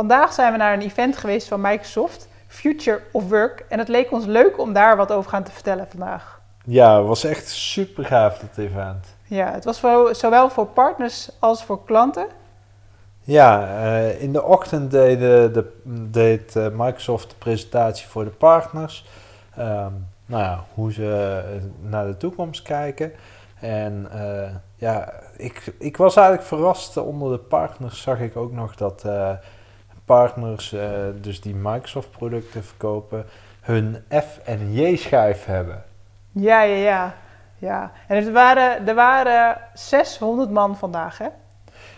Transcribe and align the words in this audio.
Vandaag 0.00 0.32
zijn 0.32 0.52
we 0.52 0.58
naar 0.58 0.72
een 0.72 0.80
event 0.80 1.16
geweest 1.16 1.48
van 1.48 1.60
Microsoft, 1.60 2.28
Future 2.46 3.00
of 3.12 3.28
Work. 3.28 3.64
En 3.68 3.78
het 3.78 3.88
leek 3.88 4.12
ons 4.12 4.24
leuk 4.24 4.58
om 4.58 4.72
daar 4.72 4.96
wat 4.96 5.12
over 5.12 5.30
gaan 5.30 5.42
te 5.42 5.52
vertellen 5.52 5.86
vandaag. 5.88 6.40
Ja, 6.64 6.98
het 6.98 7.06
was 7.06 7.24
echt 7.24 7.48
super 7.48 8.04
gaaf 8.04 8.38
dat 8.38 8.64
event. 8.64 9.06
Ja, 9.24 9.52
het 9.52 9.64
was 9.64 9.80
voor, 9.80 10.14
zowel 10.14 10.50
voor 10.50 10.66
partners 10.66 11.30
als 11.38 11.64
voor 11.64 11.84
klanten. 11.84 12.26
Ja, 13.20 13.68
uh, 13.68 14.22
in 14.22 14.32
de 14.32 14.42
ochtend 14.42 14.90
deed, 14.90 15.18
de, 15.18 15.72
deed 16.10 16.56
uh, 16.56 16.66
Microsoft 16.72 17.30
de 17.30 17.36
presentatie 17.36 18.08
voor 18.08 18.24
de 18.24 18.30
partners. 18.30 19.06
Um, 19.58 20.08
nou 20.26 20.42
ja, 20.42 20.64
hoe 20.74 20.92
ze 20.92 21.42
naar 21.80 22.06
de 22.06 22.16
toekomst 22.16 22.62
kijken. 22.62 23.12
En 23.60 24.08
uh, 24.14 24.48
ja, 24.76 25.12
ik, 25.36 25.72
ik 25.78 25.96
was 25.96 26.16
eigenlijk 26.16 26.46
verrast. 26.46 26.96
Onder 26.96 27.32
de 27.32 27.38
partners 27.38 28.02
zag 28.02 28.20
ik 28.20 28.36
ook 28.36 28.52
nog 28.52 28.74
dat 28.74 29.04
partners, 30.16 30.74
dus 31.20 31.40
die 31.40 31.54
Microsoft 31.54 32.10
producten 32.10 32.64
verkopen, 32.64 33.24
hun 33.60 34.04
F 34.08 34.38
en 34.44 34.72
J 34.72 34.96
schijf 34.96 35.44
hebben. 35.44 35.84
Ja, 36.32 36.62
ja, 36.62 36.76
ja. 36.76 37.14
ja. 37.58 37.92
En 38.08 38.26
er 38.26 38.32
waren, 38.32 38.88
er 38.88 38.94
waren 38.94 39.56
600 39.74 40.50
man 40.50 40.76
vandaag, 40.76 41.18
hè? 41.18 41.26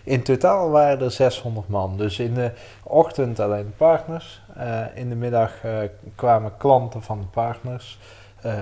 In 0.03 0.23
totaal 0.23 0.69
waren 0.69 1.01
er 1.01 1.11
600 1.11 1.67
man. 1.67 1.97
Dus 1.97 2.19
in 2.19 2.33
de 2.33 2.51
ochtend 2.83 3.39
alleen 3.39 3.73
partners. 3.77 4.41
Uh, 4.57 4.81
in 4.93 5.09
de 5.09 5.15
middag 5.15 5.63
uh, 5.65 5.77
kwamen 6.15 6.57
klanten 6.57 7.03
van 7.03 7.19
de 7.19 7.25
partners. 7.25 7.99
Uh, 8.45 8.53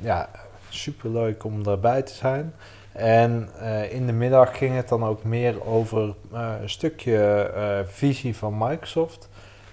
ja, 0.00 0.28
superleuk 0.68 1.44
om 1.44 1.62
daarbij 1.62 2.02
te 2.02 2.12
zijn. 2.12 2.54
En 2.94 3.48
uh, 3.60 3.92
in 3.92 4.06
de 4.06 4.12
middag 4.12 4.56
ging 4.56 4.76
het 4.76 4.88
dan 4.88 5.04
ook 5.04 5.24
meer 5.24 5.66
over 5.66 6.14
een 6.32 6.70
stukje 6.70 7.84
visie 7.86 8.36
van 8.36 8.58
Microsoft. 8.58 9.28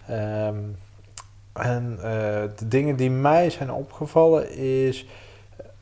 Um, 0.09 0.77
en 1.53 1.95
de 2.55 2.67
dingen 2.67 2.95
die 2.95 3.11
mij 3.11 3.49
zijn 3.49 3.71
opgevallen 3.71 4.51
is 4.57 5.05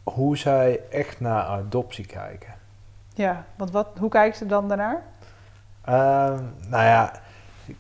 hoe 0.04 0.38
zij 0.38 0.80
echt 0.90 1.20
naar 1.20 1.44
adoptie 1.44 2.06
kijken. 2.06 2.54
Ja, 3.14 3.45
want 3.56 3.72
wat, 3.72 3.88
hoe 4.00 4.10
kijken 4.10 4.38
ze 4.38 4.45
dan 4.45 4.67
daarnaar? 4.67 5.04
Uh, 5.90 6.40
nou 6.67 6.84
ja, 6.84 7.22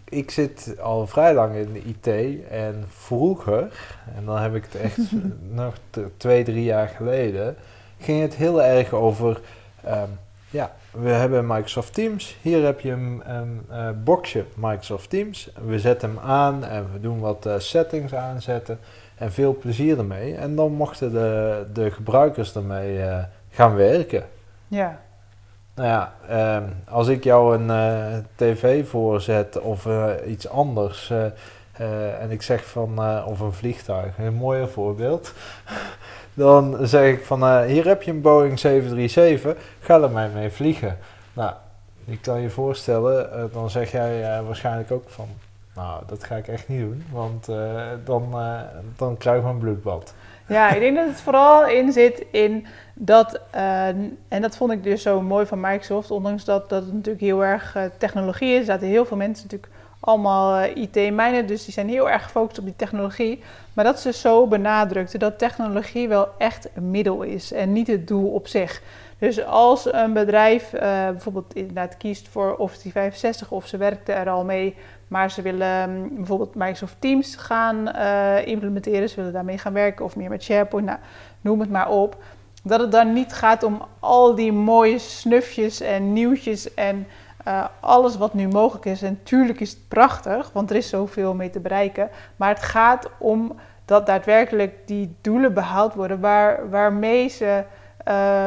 ik 0.03 0.31
zit 0.31 0.75
al 0.81 1.07
vrij 1.07 1.33
lang 1.33 1.55
in 1.55 1.73
de 1.73 1.83
IT 1.83 2.07
en 2.49 2.83
vroeger, 2.87 3.79
en 4.15 4.25
dan 4.25 4.37
heb 4.37 4.55
ik 4.55 4.63
het 4.63 4.75
echt 4.75 4.97
nog 5.61 5.75
twee, 6.17 6.43
drie 6.43 6.63
jaar 6.63 6.87
geleden, 6.87 7.55
ging 7.99 8.21
het 8.21 8.35
heel 8.35 8.63
erg 8.63 8.93
over, 8.93 9.39
um, 9.87 10.19
ja, 10.49 10.71
we 10.91 11.09
hebben 11.09 11.47
Microsoft 11.47 11.93
Teams, 11.93 12.37
hier 12.41 12.63
heb 12.63 12.79
je 12.79 12.91
een, 12.91 13.21
een 13.25 13.65
uh, 13.71 13.89
boxje 14.03 14.45
Microsoft 14.55 15.09
Teams, 15.09 15.49
we 15.65 15.79
zetten 15.79 16.09
hem 16.09 16.19
aan 16.19 16.65
en 16.65 16.87
we 16.93 16.99
doen 16.99 17.19
wat 17.19 17.45
uh, 17.45 17.53
settings 17.57 18.13
aanzetten 18.13 18.79
en 19.15 19.31
veel 19.31 19.57
plezier 19.57 19.97
ermee. 19.97 20.35
En 20.35 20.55
dan 20.55 20.71
mochten 20.71 21.11
de, 21.11 21.65
de 21.73 21.91
gebruikers 21.91 22.55
ermee 22.55 22.97
uh, 22.97 23.17
gaan 23.49 23.75
werken. 23.75 24.23
Ja. 24.67 24.99
Nou 25.75 25.87
ja, 25.87 26.13
uh, 26.29 26.69
als 26.89 27.07
ik 27.07 27.23
jou 27.23 27.57
een 27.57 28.25
tv 28.35 28.87
voorzet 28.87 29.59
of 29.59 29.87
iets 30.27 30.49
anders 30.49 31.13
en 32.19 32.31
ik 32.31 32.41
zeg 32.41 32.65
van, 32.65 33.23
of 33.25 33.39
een 33.39 33.53
vliegtuig, 33.53 34.17
een 34.17 34.33
mooier 34.33 34.69
voorbeeld, 34.69 35.33
dan 36.33 36.77
zeg 36.81 37.13
ik 37.13 37.25
van, 37.25 37.63
hier 37.63 37.85
heb 37.85 38.01
je 38.01 38.11
een 38.11 38.21
Boeing 38.21 38.59
737, 38.59 39.63
ga 39.79 40.01
er 40.01 40.11
mij 40.11 40.29
mee 40.29 40.49
vliegen. 40.49 40.97
Nou, 41.33 41.53
ik 42.05 42.21
kan 42.21 42.41
je 42.41 42.49
voorstellen, 42.49 43.49
dan 43.53 43.69
zeg 43.69 43.91
jij 43.91 44.43
waarschijnlijk 44.43 44.91
ook 44.91 45.09
van, 45.09 45.27
nou, 45.75 46.03
dat 46.07 46.23
ga 46.23 46.35
ik 46.35 46.47
echt 46.47 46.67
niet 46.67 46.79
doen, 46.79 47.03
want 47.11 47.45
dan, 48.05 48.35
dan 48.97 49.17
krijg 49.17 49.39
ik 49.39 49.45
een 49.45 49.57
bloedbad. 49.57 50.13
Ja, 50.47 50.69
ik 50.73 50.79
denk 50.79 50.95
dat 50.95 51.07
het 51.07 51.21
vooral 51.21 51.67
in 51.67 51.91
zit 51.91 52.25
in 52.31 52.65
dat, 52.93 53.39
en 54.27 54.41
dat 54.41 54.57
vond 54.57 54.71
ik 54.71 54.83
dus 54.83 55.01
zo 55.01 55.21
mooi 55.21 55.45
van 55.45 55.59
Microsoft, 55.59 56.11
ondanks 56.11 56.45
dat, 56.45 56.69
dat 56.69 56.93
natuurlijk 56.93 57.23
heel 57.23 57.45
erg 57.45 57.77
technologie 57.97 58.53
is, 58.53 58.65
zaten 58.65 58.87
heel 58.87 59.05
veel 59.05 59.17
mensen 59.17 59.47
natuurlijk 59.49 59.73
allemaal 59.99 60.59
uh, 60.59 60.75
IT-mijnen, 60.75 61.47
dus 61.47 61.65
die 61.65 61.73
zijn 61.73 61.89
heel 61.89 62.09
erg 62.09 62.23
gefocust 62.23 62.59
op 62.59 62.65
die 62.65 62.75
technologie. 62.75 63.43
Maar 63.73 63.85
dat 63.85 63.99
ze 63.99 64.13
zo 64.13 64.47
benadrukten 64.47 65.19
dat 65.19 65.39
technologie 65.39 66.07
wel 66.07 66.27
echt 66.37 66.69
een 66.73 66.91
middel 66.91 67.21
is 67.21 67.51
en 67.51 67.73
niet 67.73 67.87
het 67.87 68.07
doel 68.07 68.29
op 68.29 68.47
zich. 68.47 68.81
Dus 69.17 69.45
als 69.45 69.93
een 69.93 70.13
bedrijf 70.13 70.69
bijvoorbeeld 70.71 71.55
inderdaad 71.55 71.97
kiest 71.97 72.27
voor 72.27 72.55
Office 72.55 72.79
365 72.79 73.51
of 73.51 73.67
ze 73.67 73.77
werkten 73.77 74.15
er 74.15 74.29
al 74.29 74.43
mee, 74.43 74.75
maar 75.07 75.31
ze 75.31 75.41
willen 75.41 75.89
um, 75.89 76.15
bijvoorbeeld 76.15 76.55
Microsoft 76.55 76.95
Teams 76.99 77.35
gaan 77.35 77.87
implementeren, 78.45 79.09
ze 79.09 79.15
willen 79.15 79.33
daarmee 79.33 79.57
gaan 79.57 79.73
werken 79.73 80.05
of 80.05 80.15
meer 80.15 80.29
met 80.29 80.43
SharePoint, 80.43 80.85
nou, 80.85 80.99
noem 81.41 81.59
het 81.59 81.69
maar 81.69 81.89
op 81.89 82.17
dat 82.63 82.79
het 82.79 82.91
dan 82.91 83.13
niet 83.13 83.33
gaat 83.33 83.63
om 83.63 83.81
al 83.99 84.35
die 84.35 84.51
mooie 84.51 84.99
snufjes 84.99 85.81
en 85.81 86.13
nieuwtjes 86.13 86.73
en 86.73 87.07
uh, 87.47 87.65
alles 87.79 88.17
wat 88.17 88.33
nu 88.33 88.47
mogelijk 88.47 88.85
is. 88.85 89.01
En 89.01 89.19
tuurlijk 89.23 89.59
is 89.59 89.69
het 89.69 89.87
prachtig, 89.87 90.49
want 90.53 90.69
er 90.69 90.75
is 90.75 90.89
zoveel 90.89 91.33
mee 91.33 91.49
te 91.49 91.59
bereiken. 91.59 92.09
Maar 92.35 92.49
het 92.49 92.63
gaat 92.63 93.09
om 93.17 93.55
dat 93.85 94.05
daadwerkelijk 94.05 94.87
die 94.87 95.15
doelen 95.21 95.53
behaald 95.53 95.93
worden 95.93 96.19
waar, 96.19 96.69
waarmee 96.69 97.27
ze. 97.27 97.63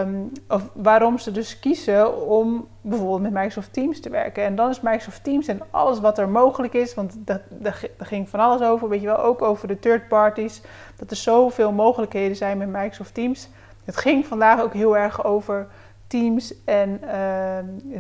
Um, 0.01 0.33
of 0.49 0.63
waarom 0.73 1.19
ze 1.19 1.33
dus 1.33 1.59
kiezen 1.59 2.29
om 2.29 2.69
bijvoorbeeld 2.81 3.21
met 3.21 3.33
Microsoft 3.33 3.73
Teams 3.73 4.01
te 4.01 4.11
werken. 4.11 4.45
En 4.45 4.55
dan 4.55 4.71
is 4.71 4.81
Microsoft 4.81 5.25
Teams 5.25 5.47
en 5.47 5.61
alles 5.71 6.01
wat 6.01 6.19
er 6.19 6.29
mogelijk 6.29 6.75
is, 6.75 6.95
want 6.95 7.15
dat, 7.19 7.41
daar 7.49 7.81
ging 7.99 8.29
van 8.29 8.41
alles 8.41 8.61
over, 8.61 8.89
weet 8.89 9.01
je 9.01 9.07
wel, 9.07 9.19
ook 9.19 9.43
over 9.43 9.69
de 9.69 9.79
third 9.79 10.09
parties, 10.09 10.63
dat 10.97 11.11
er 11.11 11.17
zoveel 11.17 11.73
mogelijkheden 11.73 12.37
zijn 12.37 12.59
met 12.59 12.69
Microsoft 12.69 13.15
Teams. 13.15 13.49
Het 13.85 13.97
ging 13.97 14.27
vandaag 14.27 14.61
ook 14.61 14.73
heel 14.73 14.97
erg 14.97 15.25
over 15.25 15.67
teams 16.13 16.55
en 16.65 17.01
uh, 17.05 17.59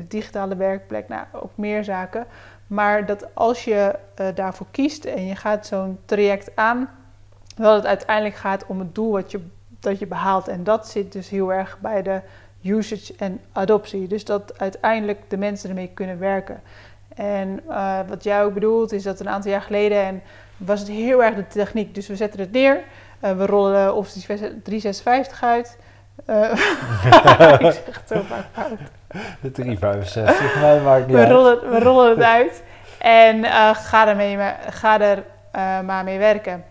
digitale 0.09 0.57
werkplek, 0.57 1.09
nou 1.09 1.25
ook 1.33 1.51
meer 1.55 1.85
zaken. 1.85 2.27
Maar 2.67 3.07
dat 3.07 3.35
als 3.35 3.65
je 3.65 3.95
uh, 4.21 4.27
daarvoor 4.35 4.67
kiest 4.71 5.05
en 5.05 5.27
je 5.27 5.37
gaat 5.37 5.67
zo'n 5.67 5.99
traject 6.05 6.57
aan, 6.57 6.89
dat 7.57 7.77
het 7.77 7.87
uiteindelijk 7.87 8.37
gaat 8.37 8.67
om 8.67 8.79
het 8.79 8.95
doel 8.95 9.13
wat 9.13 9.31
je, 9.31 9.41
dat 9.81 9.99
je 9.99 10.07
behaalt. 10.07 10.49
En 10.49 10.65
dat 10.65 10.89
zit 10.89 11.13
dus 11.13 11.29
heel 11.29 11.53
erg 11.53 11.79
bij 11.81 12.03
de 12.03 12.21
usage 12.63 13.15
en 13.17 13.41
adoptie. 13.53 14.07
Dus 14.07 14.25
dat 14.25 14.59
uiteindelijk 14.59 15.21
de 15.29 15.37
mensen 15.37 15.69
ermee 15.69 15.91
kunnen 15.95 16.19
werken. 16.19 16.63
En 17.15 17.61
uh, 17.69 17.99
wat 18.09 18.25
jij 18.25 18.45
ook 18.45 18.55
bedoelt, 18.55 18.93
is 18.93 19.03
dat 19.03 19.21
een 19.21 19.29
aantal 19.29 19.51
jaar 19.51 19.63
geleden 19.63 20.03
en 20.03 20.23
was 20.57 20.81
het 20.81 20.89
heel 20.89 21.25
erg 21.25 21.35
de 21.35 21.47
techniek. 21.47 21.95
Dus 21.95 22.07
we 22.07 22.17
zetten 22.17 22.41
het 22.41 22.53
neer. 22.53 22.85
Uh, 23.25 23.37
we 23.37 23.47
rollen 23.47 23.95
Office 23.95 24.27
356 24.27 25.43
uit. 25.43 25.79
Uh, 26.27 26.53
ik 27.61 27.73
zeg 27.73 27.85
het 27.85 28.09
zo 28.09 28.21
vaak 28.23 28.45
fout. 28.53 28.79
De 29.41 29.51
365, 29.51 30.61
nee, 30.61 30.81
maakt 30.81 31.07
niet 31.07 31.17
we 31.17 31.23
uit. 31.23 31.31
Rollen, 31.31 31.71
we 31.71 31.79
rollen 31.79 32.11
het 32.11 32.23
uit 32.23 32.63
en 32.99 33.37
uh, 33.37 33.75
ga, 33.75 34.09
ermee, 34.09 34.39
ga 34.71 35.01
er 35.01 35.17
uh, 35.19 35.81
maar 35.81 36.05
mee 36.05 36.19
werken. 36.19 36.65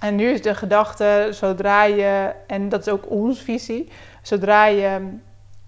En 0.00 0.14
nu 0.14 0.30
is 0.30 0.42
de 0.42 0.54
gedachte, 0.54 1.28
zodra 1.30 1.84
je, 1.84 2.32
en 2.46 2.68
dat 2.68 2.80
is 2.80 2.92
ook 2.92 3.10
onze 3.10 3.42
visie, 3.42 3.88
zodra 4.22 4.64
je 4.64 5.18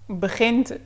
begint 0.07 0.77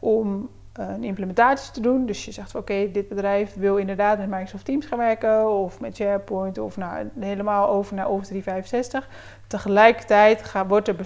om 0.00 0.32
eh, 0.32 0.61
een 0.72 1.04
implementatie 1.04 1.72
te 1.72 1.80
doen. 1.80 2.06
Dus 2.06 2.24
je 2.24 2.32
zegt, 2.32 2.54
oké, 2.54 2.90
dit 2.90 3.08
bedrijf 3.08 3.54
wil 3.54 3.76
inderdaad 3.76 4.18
met 4.18 4.28
Microsoft 4.28 4.64
Teams 4.64 4.86
gaan 4.86 4.98
werken 4.98 5.50
of 5.50 5.80
met 5.80 5.96
SharePoint 5.96 6.58
of 6.58 6.76
nou, 6.76 7.10
helemaal 7.20 7.68
over 7.68 7.94
naar 7.94 8.08
Office 8.08 8.28
365. 8.28 9.08
Tegelijkertijd 9.46 10.42
gaat, 10.42 10.68
wordt, 10.68 10.88
er 10.88 10.96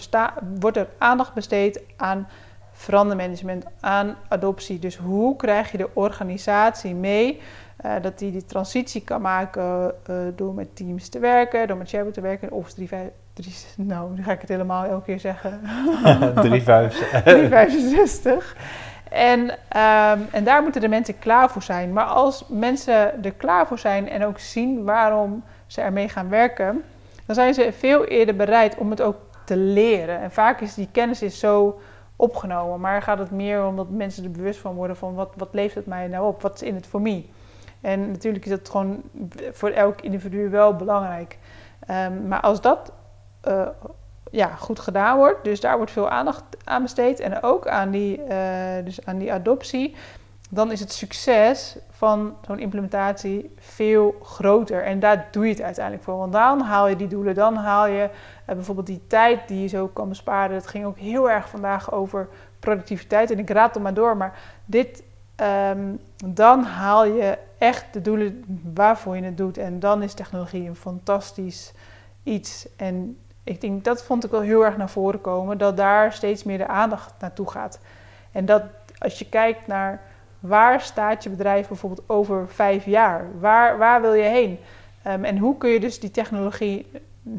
wordt 0.60 0.76
er 0.76 0.88
aandacht 0.98 1.34
besteed 1.34 1.80
aan 1.96 2.28
verandermanagement, 2.72 3.64
aan 3.80 4.16
adoptie. 4.28 4.78
Dus 4.78 4.96
hoe 4.96 5.36
krijg 5.36 5.70
je 5.70 5.78
de 5.78 5.90
organisatie 5.92 6.94
mee 6.94 7.40
uh, 7.84 7.92
dat 8.02 8.18
die 8.18 8.32
die 8.32 8.44
transitie 8.44 9.04
kan 9.04 9.20
maken 9.20 9.94
uh, 10.10 10.16
door 10.36 10.54
met 10.54 10.76
Teams 10.76 11.08
te 11.08 11.18
werken, 11.18 11.68
door 11.68 11.76
met 11.76 11.88
SharePoint 11.88 12.14
te 12.14 12.20
werken, 12.20 12.52
Office 12.52 12.74
365. 12.74 13.76
Nou, 13.76 14.14
nu 14.14 14.22
ga 14.22 14.32
ik 14.32 14.40
het 14.40 14.48
helemaal 14.48 14.84
elke 14.84 15.04
keer 15.04 15.20
zeggen. 15.20 15.60
365. 16.34 17.22
365. 17.22 18.56
En, 19.16 19.50
ehm, 19.68 20.20
en 20.30 20.44
daar 20.44 20.62
moeten 20.62 20.80
de 20.80 20.88
mensen 20.88 21.18
klaar 21.18 21.50
voor 21.50 21.62
zijn. 21.62 21.92
Maar 21.92 22.04
als 22.04 22.44
mensen 22.48 23.24
er 23.24 23.32
klaar 23.32 23.66
voor 23.66 23.78
zijn 23.78 24.08
en 24.08 24.24
ook 24.24 24.38
zien 24.38 24.84
waarom 24.84 25.44
ze 25.66 25.80
ermee 25.80 26.08
gaan 26.08 26.28
werken, 26.28 26.82
dan 27.26 27.34
zijn 27.34 27.54
ze 27.54 27.72
veel 27.72 28.04
eerder 28.04 28.36
bereid 28.36 28.76
om 28.76 28.90
het 28.90 29.02
ook 29.02 29.16
te 29.44 29.56
leren. 29.56 30.20
En 30.20 30.30
vaak 30.30 30.60
is 30.60 30.74
die 30.74 30.88
kennis 30.92 31.22
is 31.22 31.38
zo 31.38 31.80
opgenomen, 32.16 32.80
maar 32.80 33.02
gaat 33.02 33.18
het 33.18 33.30
meer 33.30 33.66
om 33.66 33.76
dat 33.76 33.90
mensen 33.90 34.24
er 34.24 34.30
bewust 34.30 34.60
van 34.60 34.74
worden 34.74 34.96
van 34.96 35.14
wat, 35.14 35.32
wat 35.36 35.48
leeft 35.52 35.74
het 35.74 35.86
mij 35.86 36.06
nou 36.08 36.26
op, 36.26 36.42
wat 36.42 36.54
is 36.54 36.62
in 36.62 36.74
het 36.74 36.86
voor 36.86 37.00
mij. 37.00 37.26
En 37.80 38.10
natuurlijk 38.10 38.44
is 38.44 38.50
dat 38.50 38.68
gewoon 38.68 39.02
voor 39.52 39.70
elk 39.70 40.00
individu 40.00 40.48
wel 40.48 40.76
belangrijk. 40.76 41.38
Ehm, 41.86 42.28
maar 42.28 42.40
als 42.40 42.60
dat 42.60 42.92
uh, 43.48 43.66
ja, 44.30 44.46
goed 44.46 44.80
gedaan 44.80 45.16
wordt, 45.16 45.44
dus 45.44 45.60
daar 45.60 45.76
wordt 45.76 45.92
veel 45.92 46.08
aandacht 46.08 46.44
aan 46.64 46.82
besteed 46.82 47.20
en 47.20 47.42
ook 47.42 47.68
aan 47.68 47.90
die, 47.90 48.18
uh, 48.18 48.84
dus 48.84 49.06
aan 49.06 49.18
die 49.18 49.32
adoptie, 49.32 49.94
dan 50.50 50.72
is 50.72 50.80
het 50.80 50.92
succes 50.92 51.76
van 51.90 52.36
zo'n 52.46 52.58
implementatie 52.58 53.54
veel 53.58 54.16
groter. 54.22 54.82
En 54.82 55.00
daar 55.00 55.28
doe 55.30 55.44
je 55.44 55.50
het 55.50 55.62
uiteindelijk 55.62 56.04
voor. 56.04 56.16
Want 56.16 56.32
dan 56.32 56.60
haal 56.60 56.88
je 56.88 56.96
die 56.96 57.06
doelen, 57.06 57.34
dan 57.34 57.54
haal 57.54 57.86
je 57.86 58.02
uh, 58.02 58.54
bijvoorbeeld 58.54 58.86
die 58.86 59.06
tijd 59.06 59.48
die 59.48 59.60
je 59.60 59.66
zo 59.66 59.86
kan 59.86 60.08
besparen. 60.08 60.56
Het 60.56 60.66
ging 60.66 60.84
ook 60.84 60.98
heel 60.98 61.30
erg 61.30 61.48
vandaag 61.48 61.92
over 61.92 62.28
productiviteit. 62.60 63.30
En 63.30 63.38
ik 63.38 63.50
raad 63.50 63.74
er 63.76 63.82
maar 63.82 63.94
door. 63.94 64.16
Maar 64.16 64.38
dit, 64.64 65.02
um, 65.70 66.00
dan 66.24 66.62
haal 66.62 67.04
je 67.04 67.38
echt 67.58 67.92
de 67.92 68.00
doelen 68.00 68.44
waarvoor 68.74 69.16
je 69.16 69.22
het 69.22 69.36
doet. 69.36 69.58
En 69.58 69.80
dan 69.80 70.02
is 70.02 70.14
technologie 70.14 70.68
een 70.68 70.76
fantastisch 70.76 71.72
iets. 72.22 72.68
En 72.76 73.18
ik 73.46 73.60
denk 73.60 73.84
dat 73.84 74.02
vond 74.02 74.24
ik 74.24 74.30
wel 74.30 74.40
heel 74.40 74.64
erg 74.64 74.76
naar 74.76 74.90
voren 74.90 75.20
komen. 75.20 75.58
Dat 75.58 75.76
daar 75.76 76.12
steeds 76.12 76.44
meer 76.44 76.58
de 76.58 76.66
aandacht 76.66 77.14
naartoe 77.18 77.50
gaat. 77.50 77.78
En 78.32 78.44
dat 78.44 78.62
als 78.98 79.18
je 79.18 79.28
kijkt 79.28 79.66
naar 79.66 80.02
waar 80.40 80.80
staat 80.80 81.22
je 81.22 81.30
bedrijf 81.30 81.68
bijvoorbeeld 81.68 82.08
over 82.08 82.48
vijf 82.48 82.84
jaar? 82.84 83.24
Waar, 83.40 83.78
waar 83.78 84.00
wil 84.00 84.14
je 84.14 84.22
heen? 84.22 84.58
Um, 85.06 85.24
en 85.24 85.38
hoe 85.38 85.58
kun 85.58 85.70
je 85.70 85.80
dus 85.80 86.00
die 86.00 86.10
technologie 86.10 86.86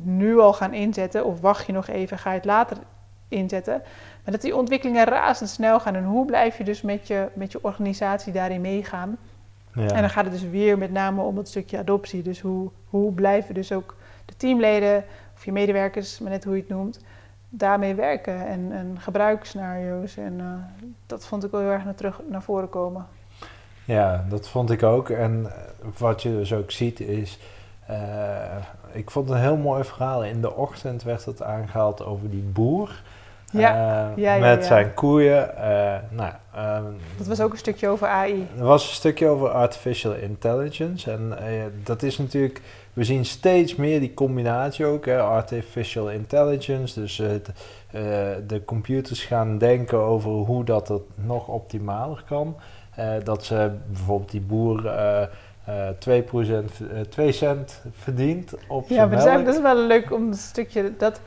nu 0.03 0.39
al 0.39 0.53
gaan 0.53 0.73
inzetten? 0.73 1.25
Of 1.25 1.41
wacht 1.41 1.65
je 1.65 1.73
nog 1.73 1.87
even, 1.87 2.17
ga 2.17 2.29
je 2.29 2.35
het 2.35 2.45
later 2.45 2.77
inzetten? 3.27 3.81
Maar 4.23 4.33
dat 4.33 4.41
die 4.41 4.55
ontwikkelingen 4.55 5.05
razendsnel 5.05 5.79
gaan. 5.79 5.95
En 5.95 6.03
hoe 6.03 6.25
blijf 6.25 6.57
je 6.57 6.63
dus 6.63 6.81
met 6.81 7.07
je, 7.07 7.27
met 7.33 7.51
je 7.51 7.59
organisatie 7.61 8.33
daarin 8.33 8.61
meegaan? 8.61 9.17
Ja. 9.73 9.87
En 9.87 10.01
dan 10.01 10.09
gaat 10.09 10.23
het 10.23 10.33
dus 10.33 10.49
weer 10.49 10.77
met 10.77 10.91
name 10.91 11.21
om 11.21 11.37
het 11.37 11.47
stukje 11.47 11.77
adoptie. 11.77 12.21
Dus 12.21 12.41
hoe, 12.41 12.69
hoe 12.89 13.11
blijven 13.13 13.53
dus 13.53 13.71
ook 13.71 13.95
de 14.25 14.37
teamleden 14.37 15.03
of 15.37 15.45
je 15.45 15.51
medewerkers, 15.51 16.19
maar 16.19 16.31
net 16.31 16.43
hoe 16.43 16.55
je 16.55 16.59
het 16.59 16.69
noemt, 16.69 16.99
daarmee 17.49 17.95
werken 17.95 18.47
en, 18.47 18.71
en 18.71 18.95
gebruiksscenario's. 18.99 20.17
En 20.17 20.39
uh, 20.39 20.53
dat 21.05 21.25
vond 21.25 21.43
ik 21.43 21.51
wel 21.51 21.61
heel 21.61 21.69
erg 21.69 21.83
naar, 21.83 21.95
terug, 21.95 22.21
naar 22.29 22.41
voren 22.41 22.69
komen. 22.69 23.07
Ja, 23.85 24.25
dat 24.29 24.49
vond 24.49 24.71
ik 24.71 24.83
ook. 24.83 25.09
En 25.09 25.45
eh, 25.45 25.87
wat 25.97 26.21
je 26.21 26.29
dus 26.29 26.53
ook 26.53 26.71
ziet 26.71 26.99
is. 26.99 27.39
Uh, 27.89 28.55
ik 28.91 29.11
vond 29.11 29.29
een 29.29 29.37
heel 29.37 29.57
mooi 29.57 29.83
verhaal. 29.83 30.23
In 30.23 30.41
de 30.41 30.55
ochtend 30.55 31.03
werd 31.03 31.25
het 31.25 31.41
aangehaald 31.41 32.05
over 32.05 32.29
die 32.29 32.43
boer. 32.43 33.01
Ja, 33.51 33.73
uh, 33.73 34.17
ja, 34.23 34.35
ja, 34.35 34.55
met 34.55 34.65
zijn 34.65 34.93
koeien. 34.93 35.49
nou, 36.09 36.31
um, 36.57 36.97
dat 37.17 37.27
was 37.27 37.41
ook 37.41 37.51
een 37.51 37.57
stukje 37.57 37.87
over 37.87 38.07
AI. 38.07 38.47
Dat 38.55 38.67
was 38.67 38.87
een 38.87 38.95
stukje 38.95 39.27
over 39.27 39.49
artificial 39.49 40.13
intelligence. 40.13 41.11
En 41.11 41.37
dat 41.83 42.03
is 42.03 42.17
natuurlijk 42.17 42.61
we 42.97 43.03
zien 43.03 43.25
steeds 43.25 43.75
meer 43.75 43.99
die 43.99 44.13
combinatie 44.13 44.85
ook, 44.85 45.05
hè, 45.05 45.19
artificial 45.19 46.09
intelligence. 46.09 46.99
Dus 46.99 47.19
uh, 47.19 47.29
de 48.47 48.61
computers 48.65 49.23
gaan 49.23 49.57
denken 49.57 49.97
over 49.97 50.31
hoe 50.31 50.63
dat 50.63 50.87
het 50.87 51.01
nog 51.15 51.47
optimaler 51.47 52.23
kan. 52.27 52.55
Uh, 52.99 53.13
dat 53.23 53.45
ze 53.45 53.71
bijvoorbeeld 53.87 54.31
die 54.31 54.41
boer 54.41 54.91
2%, 55.69 57.09
2 57.09 57.31
cent 57.31 57.81
verdient 57.91 58.53
op 58.67 58.89
ja, 58.89 59.05
maar 59.05 59.23
melk. 59.23 59.45
dat 59.45 59.55
is 59.55 59.61
wel 59.61 59.75
leuk 59.75 60.11
om 60.11 60.27
een 60.27 60.33
stukje 60.33 60.91
dat 60.97 61.21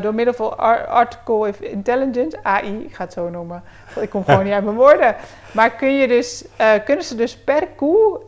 door 0.00 0.14
middel 0.14 0.34
van 0.34 0.58
article 0.88 1.52
intelligence, 1.60 2.38
AI, 2.42 2.84
ik 2.84 2.94
ga 2.94 3.04
het 3.04 3.12
zo 3.12 3.28
noemen. 3.28 3.62
Ik 4.00 4.10
kom 4.10 4.24
gewoon 4.24 4.44
niet 4.44 4.52
uit 4.52 4.64
mijn 4.64 4.76
woorden. 4.76 5.16
Maar 5.52 5.70
kun 5.70 5.92
je 5.92 6.08
dus, 6.08 6.44
kunnen 6.84 7.04
ze 7.04 7.14
dus 7.14 7.38
per 7.38 7.68
koe 7.68 8.20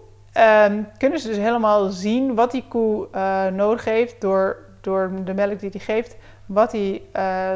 um, 0.69 0.89
kunnen 0.97 1.19
ze 1.19 1.29
dus 1.29 1.37
helemaal 1.37 1.89
zien 1.89 2.35
wat 2.35 2.51
die 2.51 2.65
koe 2.69 3.09
uh, 3.15 3.47
nodig 3.47 3.85
heeft 3.85 4.21
door, 4.21 4.57
door 4.81 5.11
de 5.25 5.35
melk 5.35 5.61
die 5.61 5.71
hij 5.71 5.81
geeft, 5.81 6.17
wat 6.47 6.73
hij 6.73 7.03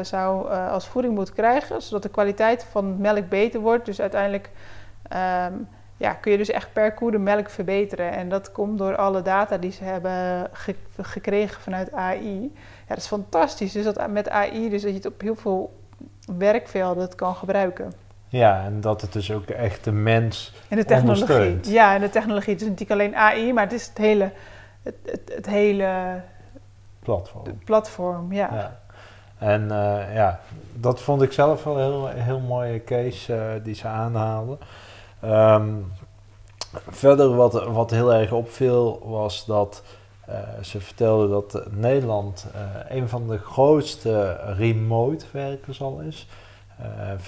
zou 0.01 0.49
als 0.49 0.87
voeding 0.87 1.15
moet 1.15 1.33
krijgen, 1.33 1.81
zodat 1.81 2.03
de 2.03 2.09
kwaliteit 2.09 2.63
van 2.71 3.01
melk 3.01 3.29
beter 3.29 3.59
wordt. 3.59 3.85
Dus 3.85 4.01
uiteindelijk 4.01 4.49
um, 5.47 5.67
ja, 5.99 6.13
kun 6.13 6.31
je 6.31 6.37
dus 6.37 6.49
echt 6.49 6.73
per 6.73 6.93
koe 6.93 7.11
de 7.11 7.17
melk 7.17 7.49
verbeteren. 7.49 8.11
En 8.11 8.29
dat 8.29 8.51
komt 8.51 8.77
door 8.77 8.95
alle 8.95 9.21
data 9.21 9.57
die 9.57 9.71
ze 9.71 9.83
hebben 9.83 10.49
ge 10.51 10.75
gekregen 11.01 11.61
vanuit 11.61 11.91
AI. 11.91 12.41
Ja, 12.87 12.87
dat 12.87 12.97
is 12.97 13.07
fantastisch. 13.07 13.71
Dus 13.71 13.83
dat 13.83 14.09
met 14.09 14.29
AI, 14.29 14.69
dus 14.69 14.81
dat 14.81 14.91
je 14.91 14.97
het 14.97 15.05
op 15.05 15.21
heel 15.21 15.35
veel 15.35 15.79
werkvelden 16.37 17.15
kan 17.15 17.35
gebruiken. 17.35 17.93
Ja, 18.27 18.63
en 18.63 18.81
dat 18.81 19.01
het 19.01 19.13
dus 19.13 19.31
ook 19.31 19.45
echt 19.45 19.83
de 19.83 19.91
mens 19.91 20.53
en 20.67 20.77
de 20.77 20.85
technologie. 20.85 21.59
Ja, 21.61 21.95
en 21.95 22.01
de 22.01 22.09
technologie. 22.09 22.53
Het 22.53 22.61
is 22.61 22.67
natuurlijk 22.67 22.99
alleen 22.99 23.15
AI, 23.15 23.53
maar 23.53 23.63
het 23.63 23.73
is 23.73 23.87
het 23.87 23.97
hele, 23.97 24.31
het, 24.83 24.95
het, 25.05 25.31
het 25.35 25.45
hele 25.45 26.21
platform. 26.99 27.59
platform, 27.65 28.33
ja. 28.33 28.49
ja. 28.53 28.79
En 29.37 29.61
uh, 29.63 30.15
ja, 30.15 30.39
dat 30.73 31.01
vond 31.01 31.21
ik 31.21 31.31
zelf 31.31 31.63
wel 31.63 31.77
een 31.77 31.83
heel, 31.83 32.07
heel 32.23 32.39
mooie 32.39 32.83
case 32.83 33.33
uh, 33.33 33.63
die 33.63 33.75
ze 33.75 33.87
aanhaalden. 33.87 34.59
Um, 35.23 35.91
verder 36.87 37.35
wat, 37.35 37.63
wat 37.65 37.91
heel 37.91 38.13
erg 38.13 38.31
opviel 38.31 39.01
was 39.03 39.45
dat 39.45 39.83
uh, 40.29 40.35
ze 40.61 40.81
vertelden 40.81 41.29
dat 41.29 41.71
Nederland 41.71 42.47
een 42.87 43.09
van 43.09 43.27
de 43.27 43.37
grootste 43.37 44.39
remote 44.57 45.25
werkers 45.31 45.81
al 45.81 45.99
is. 45.99 46.27
14% 47.17 47.21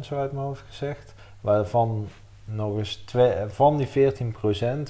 zo 0.00 0.18
uit 0.18 0.32
mijn 0.32 0.44
hoofd 0.44 0.64
gezegd. 0.68 1.14
Waarvan 1.40 2.08
nog 2.44 2.78
eens 2.78 2.94
twee, 2.94 3.34
van 3.48 3.76
die 3.76 3.88
14% 3.88 3.90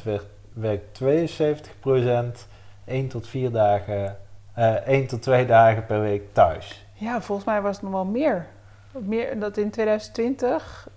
werd, 0.05 0.27
werkt 0.53 1.01
72% 1.03 2.47
1 2.85 3.09
tot 3.09 3.29
4 3.29 3.51
dagen, 3.51 4.17
uh, 4.59 4.75
1 4.75 5.07
tot 5.07 5.23
2 5.23 5.47
dagen 5.47 5.87
per 5.87 6.01
week 6.01 6.23
thuis. 6.33 6.87
Ja, 6.93 7.21
volgens 7.21 7.47
mij 7.47 7.63
was 7.63 7.75
het 7.75 7.83
nog 7.83 7.93
wel 7.93 8.05
meer. 8.05 8.47
meer 8.93 9.39
dat 9.39 9.57
in 9.57 9.71
2020 9.71 10.89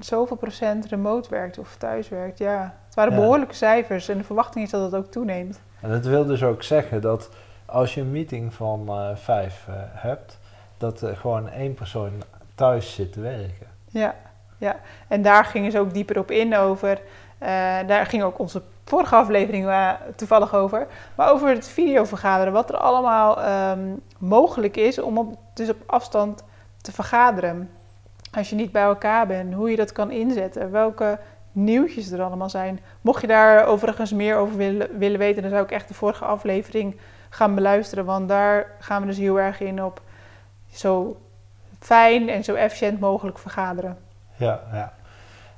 zoveel 0.00 0.36
procent 0.36 0.86
remote 0.86 1.28
werkt 1.30 1.58
of 1.58 1.76
thuis 1.76 2.08
werkt. 2.08 2.38
Ja, 2.38 2.74
het 2.86 2.94
waren 2.94 3.12
ja. 3.12 3.18
behoorlijke 3.18 3.54
cijfers 3.54 4.08
en 4.08 4.18
de 4.18 4.24
verwachting 4.24 4.64
is 4.64 4.70
dat 4.70 4.82
het 4.82 4.94
ook 4.94 5.10
toeneemt. 5.10 5.60
En 5.80 5.90
dat 5.90 6.04
wil 6.04 6.24
dus 6.24 6.42
ook 6.42 6.62
zeggen 6.62 7.00
dat 7.00 7.30
als 7.66 7.94
je 7.94 8.00
een 8.00 8.10
meeting 8.10 8.54
van 8.54 8.84
uh, 8.88 9.16
vijf 9.16 9.66
uh, 9.68 9.74
hebt, 9.80 10.38
dat 10.78 11.00
er 11.00 11.16
gewoon 11.16 11.48
één 11.48 11.74
persoon 11.74 12.10
thuis 12.54 12.94
zit 12.94 13.12
te 13.12 13.20
werken. 13.20 13.66
Ja, 13.88 14.14
ja. 14.58 14.76
en 15.08 15.22
daar 15.22 15.44
gingen 15.44 15.70
ze 15.70 15.78
ook 15.78 15.94
dieper 15.94 16.18
op 16.18 16.30
in 16.30 16.56
over. 16.56 17.00
Uh, 17.42 17.48
daar 17.86 18.06
ging 18.06 18.22
ook 18.22 18.38
onze 18.38 18.62
vorige 18.84 19.14
aflevering 19.14 19.72
toevallig 20.16 20.54
over. 20.54 20.86
Maar 21.14 21.30
over 21.30 21.48
het 21.48 21.68
videovergaderen, 21.68 22.52
wat 22.52 22.70
er 22.70 22.76
allemaal 22.76 23.44
um, 23.72 24.02
mogelijk 24.18 24.76
is 24.76 24.98
om 24.98 25.18
op, 25.18 25.38
dus 25.54 25.68
op 25.68 25.82
afstand 25.86 26.44
te 26.80 26.92
vergaderen. 26.92 27.70
Als 28.36 28.50
je 28.50 28.56
niet 28.56 28.72
bij 28.72 28.82
elkaar 28.82 29.26
bent, 29.26 29.54
hoe 29.54 29.70
je 29.70 29.76
dat 29.76 29.92
kan 29.92 30.10
inzetten, 30.10 30.70
welke 30.70 31.18
nieuwtjes 31.52 32.10
er 32.10 32.22
allemaal 32.22 32.50
zijn. 32.50 32.80
Mocht 33.00 33.20
je 33.20 33.26
daar 33.26 33.66
overigens 33.66 34.12
meer 34.12 34.36
over 34.36 34.56
willen, 34.56 34.98
willen 34.98 35.18
weten, 35.18 35.42
dan 35.42 35.50
zou 35.50 35.64
ik 35.64 35.70
echt 35.70 35.88
de 35.88 35.94
vorige 35.94 36.24
aflevering 36.24 36.96
gaan 37.28 37.54
beluisteren. 37.54 38.04
Want 38.04 38.28
daar 38.28 38.66
gaan 38.78 39.00
we 39.00 39.06
dus 39.06 39.18
heel 39.18 39.40
erg 39.40 39.60
in 39.60 39.84
op 39.84 40.00
zo 40.72 41.16
fijn 41.78 42.28
en 42.28 42.44
zo 42.44 42.54
efficiënt 42.54 43.00
mogelijk 43.00 43.38
vergaderen. 43.38 43.98
Ja, 44.36 44.60
ja. 44.72 44.92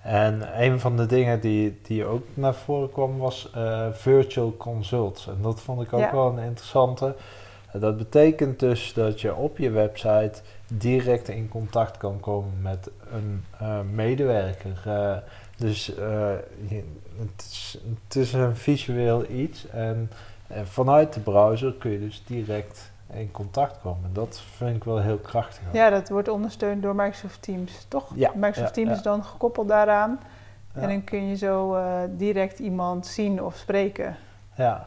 En 0.03 0.63
een 0.63 0.81
van 0.81 0.97
de 0.97 1.07
dingen 1.07 1.41
die, 1.41 1.81
die 1.83 2.05
ook 2.05 2.27
naar 2.35 2.55
voren 2.55 2.93
kwam 2.93 3.19
was 3.19 3.53
uh, 3.57 3.87
virtual 3.93 4.55
consults. 4.57 5.27
En 5.27 5.39
dat 5.43 5.61
vond 5.61 5.83
ik 5.83 5.93
ook 5.93 6.01
ja. 6.01 6.13
wel 6.13 6.27
een 6.27 6.45
interessante. 6.45 7.15
Dat 7.73 7.97
betekent 7.97 8.61
dus 8.61 8.93
dat 8.93 9.21
je 9.21 9.35
op 9.35 9.59
je 9.59 9.71
website 9.71 10.41
direct 10.67 11.29
in 11.29 11.49
contact 11.49 11.97
kan 11.97 12.21
komen 12.21 12.63
met 12.63 12.91
een 13.13 13.45
uh, 13.63 13.81
medewerker. 13.93 15.23
dus 15.57 15.87
je, 15.87 16.83
het, 17.19 17.43
is, 17.51 17.79
het 18.05 18.17
is 18.17 18.33
een 18.33 18.57
visueel 18.57 19.31
iets 19.31 19.69
en 19.69 20.11
vanuit 20.65 21.13
de 21.13 21.21
browser 21.21 21.75
kun 21.75 21.91
je 21.91 22.01
dus 22.01 22.23
direct 22.27 22.91
in 23.13 23.31
contact 23.31 23.81
komen. 23.81 24.11
Dat 24.13 24.43
vind 24.57 24.77
ik 24.77 24.85
wel 24.85 25.01
heel 25.01 25.19
krachtig. 25.19 25.63
Ja, 25.73 25.91
dat 25.91 26.09
wordt 26.09 26.29
ondersteund 26.29 26.83
door 26.83 26.95
Microsoft 26.95 27.43
Teams, 27.43 27.87
toch? 27.89 28.13
Ja, 28.15 28.33
Microsoft 28.35 28.77
ja, 28.77 28.83
Teams 28.83 28.97
is 28.97 29.03
dan 29.03 29.25
gekoppeld 29.25 29.69
daaraan. 29.69 30.21
En 30.73 30.89
dan 30.89 31.05
kun 31.05 31.29
je 31.29 31.37
zo 31.37 31.77
direct 32.11 32.59
iemand 32.59 33.07
zien 33.07 33.43
of 33.43 33.57
spreken. 33.57 34.17
Ja, 34.55 34.87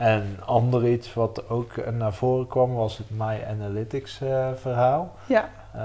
En 0.00 0.36
ander 0.44 0.88
iets 0.88 1.14
wat 1.14 1.48
ook 1.48 1.90
naar 1.92 2.12
voren 2.12 2.46
kwam 2.46 2.74
was 2.74 2.98
het 2.98 3.10
My 3.10 3.44
Analytics 3.48 4.20
uh, 4.22 4.48
verhaal. 4.54 5.14
Ja. 5.26 5.48
Uh, 5.74 5.80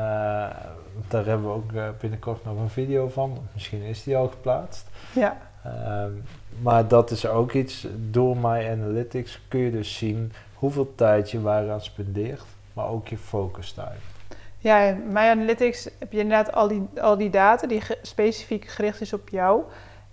daar 1.08 1.26
hebben 1.26 1.48
we 1.48 1.54
ook 1.54 2.00
binnenkort 2.00 2.46
nog 2.46 2.58
een 2.58 2.70
video 2.70 3.10
van. 3.10 3.38
Misschien 3.54 3.82
is 3.82 4.04
die 4.04 4.18
al 4.18 4.28
geplaatst. 4.28 4.88
Ja. 5.14 5.38
Ehm, 5.64 6.12
maar 6.62 6.88
dat 6.88 7.12
is 7.12 7.28
ook 7.28 7.54
iets, 7.54 7.88
door 8.10 8.38
My 8.38 8.70
Analytics 8.72 9.42
kun 9.48 9.60
je 9.60 9.72
dus 9.72 9.98
zien 9.98 10.34
hoeveel 10.54 10.96
tijd 10.96 11.32
je 11.32 11.42
waaraan 11.42 11.82
spendeert, 11.82 12.44
maar 12.74 12.88
ook 12.88 13.08
je 13.08 13.18
focus 13.18 13.72
tijd. 13.72 14.00
Ja, 14.58 14.80
in 14.80 15.12
My 15.12 15.20
Analytics 15.20 15.90
heb 16.00 16.12
je 16.12 16.20
inderdaad 16.20 16.54
al 16.54 16.68
die, 16.68 16.88
al 17.02 17.18
die 17.18 17.30
data 17.30 17.68
die 17.68 17.82
specifiek 18.02 18.68
gericht 18.68 19.02
is 19.02 19.14
op 19.14 19.30
jou. 19.30 19.64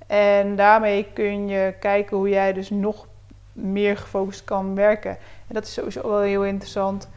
En 0.06 0.56
daarmee 0.56 1.06
kun 1.12 1.48
je 1.48 1.74
kijken 1.80 2.16
hoe 2.16 2.28
jij 2.28 2.52
dus 2.52 2.70
nog 2.70 3.06
meer 3.52 3.96
gefocust 3.96 4.44
kan 4.44 4.74
werken. 4.74 5.10
En 5.46 5.54
dat 5.54 5.64
is 5.64 5.72
sowieso 5.72 6.08
wel 6.08 6.20
heel 6.20 6.44
interessant. 6.44 7.08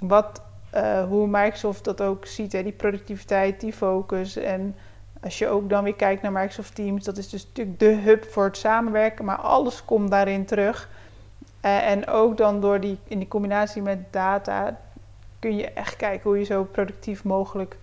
Wat, 0.00 0.42
uh, 0.74 1.04
hoe 1.04 1.26
Microsoft 1.26 1.84
dat 1.84 2.02
ook 2.02 2.26
ziet, 2.26 2.52
hè, 2.52 2.62
die 2.62 2.72
productiviteit, 2.72 3.60
die 3.60 3.72
focus. 3.72 4.36
En 4.36 4.76
als 5.22 5.38
je 5.38 5.48
ook 5.48 5.68
dan 5.68 5.84
weer 5.84 5.94
kijkt 5.94 6.22
naar 6.22 6.32
Microsoft 6.32 6.74
Teams, 6.74 7.04
dat 7.04 7.16
is 7.16 7.28
dus 7.28 7.46
natuurlijk 7.46 7.78
de 7.78 7.94
hub 7.94 8.24
voor 8.24 8.44
het 8.44 8.56
samenwerken, 8.56 9.24
maar 9.24 9.36
alles 9.36 9.84
komt 9.84 10.10
daarin 10.10 10.44
terug. 10.44 10.88
Uh, 11.64 11.88
en 11.90 12.06
ook 12.06 12.36
dan 12.36 12.60
door 12.60 12.80
die, 12.80 12.98
in 13.04 13.18
die 13.18 13.28
combinatie 13.28 13.82
met 13.82 14.12
data 14.12 14.78
kun 15.38 15.56
je 15.56 15.72
echt 15.72 15.96
kijken 15.96 16.30
hoe 16.30 16.38
je 16.38 16.44
zo 16.44 16.64
productief 16.64 17.24
mogelijk 17.24 17.76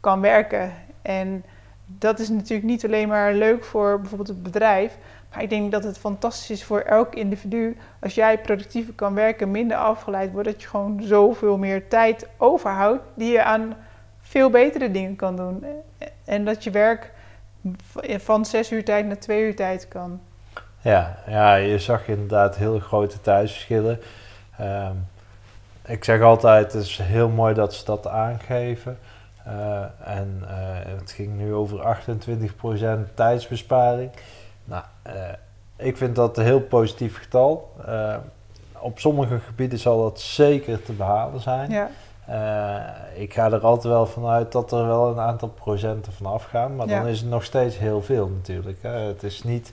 kan 0.00 0.20
werken. 0.20 0.74
En 1.02 1.44
dat 1.90 2.18
is 2.18 2.28
natuurlijk 2.28 2.68
niet 2.68 2.84
alleen 2.84 3.08
maar 3.08 3.34
leuk 3.34 3.64
voor 3.64 4.00
bijvoorbeeld 4.00 4.28
het 4.28 4.42
bedrijf, 4.42 4.96
maar 5.30 5.42
ik 5.42 5.50
denk 5.50 5.72
dat 5.72 5.84
het 5.84 5.98
fantastisch 5.98 6.50
is 6.50 6.64
voor 6.64 6.80
elk 6.80 7.14
individu 7.14 7.76
als 8.00 8.14
jij 8.14 8.38
productiever 8.38 8.94
kan 8.94 9.14
werken, 9.14 9.50
minder 9.50 9.76
afgeleid 9.76 10.32
wordt, 10.32 10.48
dat 10.48 10.62
je 10.62 10.68
gewoon 10.68 11.00
zoveel 11.02 11.58
meer 11.58 11.88
tijd 11.88 12.26
overhoudt 12.36 13.02
die 13.14 13.32
je 13.32 13.42
aan 13.42 13.74
veel 14.20 14.50
betere 14.50 14.90
dingen 14.90 15.16
kan 15.16 15.36
doen. 15.36 15.64
En 16.24 16.44
dat 16.44 16.64
je 16.64 16.70
werk 16.70 17.12
van 18.02 18.44
zes 18.44 18.72
uur 18.72 18.84
tijd 18.84 19.06
naar 19.06 19.18
twee 19.18 19.42
uur 19.42 19.56
tijd 19.56 19.88
kan. 19.88 20.20
Ja, 20.80 21.18
ja 21.26 21.54
je 21.54 21.78
zag 21.78 22.08
inderdaad 22.08 22.56
heel 22.56 22.78
grote 22.78 23.20
tijdsverschillen. 23.20 24.00
Um, 24.60 25.06
ik 25.86 26.04
zeg 26.04 26.20
altijd, 26.20 26.72
het 26.72 26.82
is 26.82 26.98
heel 26.98 27.28
mooi 27.28 27.54
dat 27.54 27.74
ze 27.74 27.84
dat 27.84 28.06
aangeven. 28.06 28.98
Uh, 29.48 29.82
en 30.04 30.42
uh, 30.42 30.48
het 30.98 31.10
ging 31.10 31.36
nu 31.36 31.54
over 31.54 31.96
28% 33.10 33.14
tijdsbesparing. 33.14 34.10
Nou, 34.64 34.82
uh, 35.06 35.12
ik 35.76 35.96
vind 35.96 36.16
dat 36.16 36.38
een 36.38 36.44
heel 36.44 36.60
positief 36.60 37.18
getal. 37.18 37.72
op 38.78 38.98
sommige 38.98 39.38
gebieden 39.38 39.78
zal 39.78 40.02
dat 40.02 40.20
zeker 40.20 40.82
te 40.82 40.92
behalen 40.92 41.40
zijn. 41.40 41.70
Ja. 41.70 41.88
ik 43.14 43.34
ga 43.34 43.50
er 43.50 43.60
altijd 43.60 43.92
wel 43.92 44.06
vanuit 44.06 44.52
dat 44.52 44.72
er 44.72 44.86
wel 44.86 45.10
een 45.10 45.20
aantal 45.20 45.48
procenten 45.48 46.12
van 46.12 46.26
afgaan. 46.26 46.76
Maar 46.76 46.86
dan 46.86 47.06
is 47.06 47.20
het 47.20 47.30
nog 47.30 47.44
steeds 47.44 47.78
heel 47.78 48.02
veel 48.02 48.28
natuurlijk. 48.28 48.78
Hè. 48.82 48.90
Het 48.90 49.22
is 49.22 49.42
niet 49.42 49.72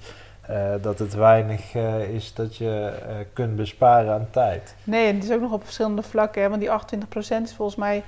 uh, 0.50 0.74
dat 0.82 1.00
het 1.00 1.13
weinig 1.13 1.74
uh, 1.74 2.10
is 2.10 2.34
dat 2.34 2.55
je 2.55 2.94
uh, 3.08 3.15
kunt 3.34 3.55
besparen 3.55 4.13
aan 4.13 4.27
tijd. 4.32 4.75
Nee, 4.84 5.13
het 5.13 5.24
is 5.24 5.32
ook 5.32 5.41
nog 5.41 5.51
op 5.51 5.63
verschillende 5.63 6.01
vlakken. 6.01 6.41
Hè? 6.41 6.50
Want 6.50 6.62
die 6.62 6.70
28% 6.70 7.41
is 7.44 7.53
volgens 7.53 7.77
mij 7.77 8.03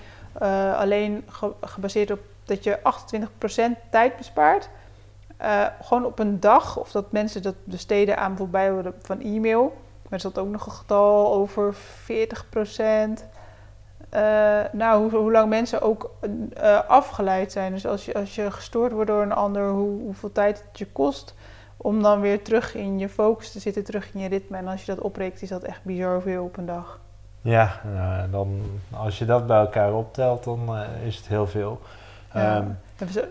alleen 0.76 1.24
ge 1.28 1.52
gebaseerd 1.62 2.12
op 2.12 2.20
dat 2.46 2.64
je 2.64 2.80
28% 2.80 3.90
tijd 3.90 4.18
bespaart. 4.18 4.70
gewoon 5.82 6.06
op 6.06 6.20
een 6.20 6.40
dag, 6.40 6.78
of 6.78 6.92
dat 6.92 7.12
mensen 7.12 7.42
dat 7.42 7.56
besteden 7.64 8.18
aan 8.18 8.36
bijvoorbeeld 8.36 8.96
van 9.02 9.22
e-mail. 9.22 9.64
Maar 10.02 10.12
er 10.12 10.20
zat 10.20 10.38
ook 10.38 10.48
nog 10.50 10.66
een 10.66 10.72
getal 10.72 11.34
over 11.34 11.76
40%. 11.76 11.78
nou, 14.72 15.16
hoe, 15.16 15.32
lang 15.32 15.50
mensen 15.50 15.82
ook 15.82 16.12
afgeleid 16.88 17.52
zijn. 17.52 17.74
Dus 17.74 17.86
als 17.86 18.06
je, 18.06 18.14
als 18.14 18.36
je 18.36 18.52
gestoord 18.52 18.92
wordt 18.92 19.10
door 19.10 19.22
een 19.22 19.34
ander, 19.34 19.70
hoe, 19.70 20.02
hoeveel 20.02 20.32
tijd 20.32 20.64
het 20.68 20.78
je 20.78 20.88
kost 20.88 21.36
om 21.78 22.02
dan 22.02 22.22
weer 22.22 22.44
terug 22.44 22.76
in 22.76 23.00
je 23.00 23.10
focus 23.10 23.52
te 23.52 23.60
zitten, 23.60 23.84
terug 23.84 24.14
in 24.14 24.20
je 24.20 24.28
ritme. 24.28 24.58
En 24.58 24.68
als 24.68 24.86
je 24.86 24.96
dat 24.96 25.04
oprekent, 25.04 25.42
is 25.42 25.50
dat 25.50 25.64
echt 25.64 25.84
bizar 25.84 26.22
veel 26.22 26.44
op 26.44 26.58
een 26.58 26.66
dag. 26.66 27.00
Ja, 27.48 27.82
nou, 27.94 28.30
dan, 28.30 28.62
als 28.92 29.18
je 29.18 29.26
dat 29.26 29.48
bij 29.48 29.60
elkaar 29.60 29.94
optelt, 29.94 30.44
dan 30.44 30.60
uh, 30.70 31.06
is 31.06 31.18
het 31.18 31.28
heel 31.28 31.48
veel. 31.48 31.82
Ja. 32.34 32.58
Um, 32.58 32.78
zo, 33.10 33.22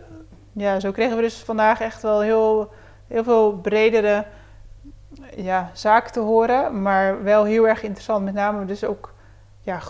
ja, 0.52 0.80
zo 0.80 0.90
kregen 0.90 1.16
we 1.16 1.22
dus 1.22 1.36
vandaag 1.38 1.80
echt 1.80 2.02
wel 2.02 2.20
heel, 2.20 2.72
heel 3.06 3.24
veel 3.24 3.52
bredere 3.52 4.24
ja, 5.36 5.70
zaken 5.72 6.12
te 6.12 6.20
horen. 6.20 6.82
Maar 6.82 7.22
wel 7.22 7.44
heel 7.44 7.68
erg 7.68 7.82
interessant. 7.82 8.24
Met 8.24 8.34
name 8.34 8.64
dus 8.64 8.84
ook 8.84 9.12
ja, 9.60 9.80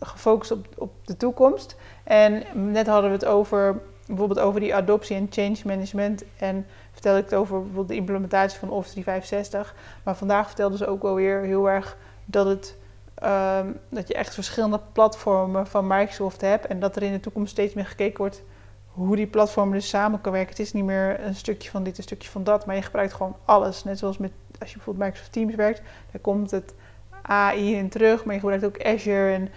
gefocust 0.00 0.50
op, 0.50 0.66
op 0.76 0.92
de 1.06 1.16
toekomst. 1.16 1.76
En 2.04 2.42
net 2.52 2.86
hadden 2.86 3.10
we 3.10 3.16
het 3.16 3.26
over 3.26 3.80
bijvoorbeeld 4.06 4.40
over 4.40 4.60
die 4.60 4.74
adoptie 4.74 5.16
en 5.16 5.26
change 5.30 5.58
management. 5.64 6.24
En 6.38 6.66
vertel 6.92 7.16
ik 7.16 7.24
het 7.24 7.34
over 7.34 7.56
bijvoorbeeld 7.56 7.88
de 7.88 7.94
implementatie 7.94 8.58
van 8.58 8.70
Office 8.70 8.92
365. 8.92 9.74
Maar 10.04 10.16
vandaag 10.16 10.46
vertelden 10.46 10.78
ze 10.78 10.86
ook 10.86 11.02
wel 11.02 11.14
weer 11.14 11.40
heel 11.40 11.70
erg 11.70 11.96
dat, 12.24 12.46
het, 12.46 12.76
um, 13.22 13.80
dat 13.90 14.08
je 14.08 14.14
echt 14.14 14.34
verschillende 14.34 14.80
platformen 14.92 15.66
van 15.66 15.86
Microsoft 15.86 16.40
hebt. 16.40 16.66
En 16.66 16.80
dat 16.80 16.96
er 16.96 17.02
in 17.02 17.12
de 17.12 17.20
toekomst 17.20 17.52
steeds 17.52 17.74
meer 17.74 17.86
gekeken 17.86 18.18
wordt 18.18 18.42
hoe 18.86 19.16
die 19.16 19.26
platformen 19.26 19.74
dus 19.74 19.88
samen 19.88 20.20
kan 20.20 20.32
werken. 20.32 20.50
Het 20.50 20.58
is 20.58 20.72
niet 20.72 20.84
meer 20.84 21.24
een 21.24 21.34
stukje 21.34 21.70
van 21.70 21.82
dit, 21.82 21.96
een 21.96 22.02
stukje 22.02 22.30
van 22.30 22.44
dat. 22.44 22.66
Maar 22.66 22.76
je 22.76 22.82
gebruikt 22.82 23.12
gewoon 23.12 23.36
alles. 23.44 23.84
Net 23.84 23.98
zoals 23.98 24.18
met, 24.18 24.32
als 24.60 24.68
je 24.68 24.76
bijvoorbeeld 24.76 25.04
Microsoft 25.06 25.32
Teams 25.32 25.54
werkt, 25.54 25.82
daar 26.10 26.20
komt 26.20 26.50
het 26.50 26.74
AI 27.22 27.74
in 27.74 27.88
terug. 27.88 28.24
Maar 28.24 28.34
je 28.34 28.40
gebruikt 28.40 28.64
ook 28.64 28.84
Azure 28.84 29.32
en 29.32 29.48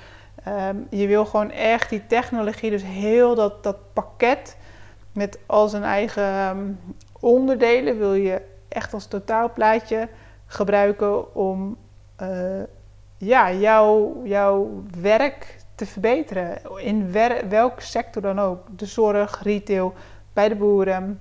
Um, 0.48 0.88
je 0.90 1.08
wil 1.08 1.26
gewoon 1.26 1.52
echt 1.52 1.90
die 1.90 2.08
technologie, 2.08 2.70
dus 2.70 2.84
heel 2.84 3.36
dat, 3.36 3.64
dat 3.64 3.78
pakket 3.94 4.58
met 5.12 5.40
al 5.46 5.68
zijn 5.68 5.84
eigen 5.84 6.48
um, 6.48 6.80
onderdelen, 7.20 7.98
wil 7.98 8.14
je 8.14 8.42
echt 8.68 8.94
als 8.94 9.08
totaalplaatje 9.08 10.10
gebruiken 10.46 11.36
om 11.36 11.78
uh, 12.22 12.64
ja, 13.18 13.52
jouw, 13.52 14.22
jouw 14.24 14.84
werk 15.02 15.58
te 15.76 15.86
verbeteren. 15.86 16.62
In 16.78 17.12
welke 17.50 17.82
sector 17.82 18.22
dan 18.22 18.40
ook. 18.40 18.68
De 18.76 18.86
zorg, 18.86 19.44
retail, 19.44 19.94
bij 20.34 20.50
de 20.50 20.56
boeren. 20.56 21.20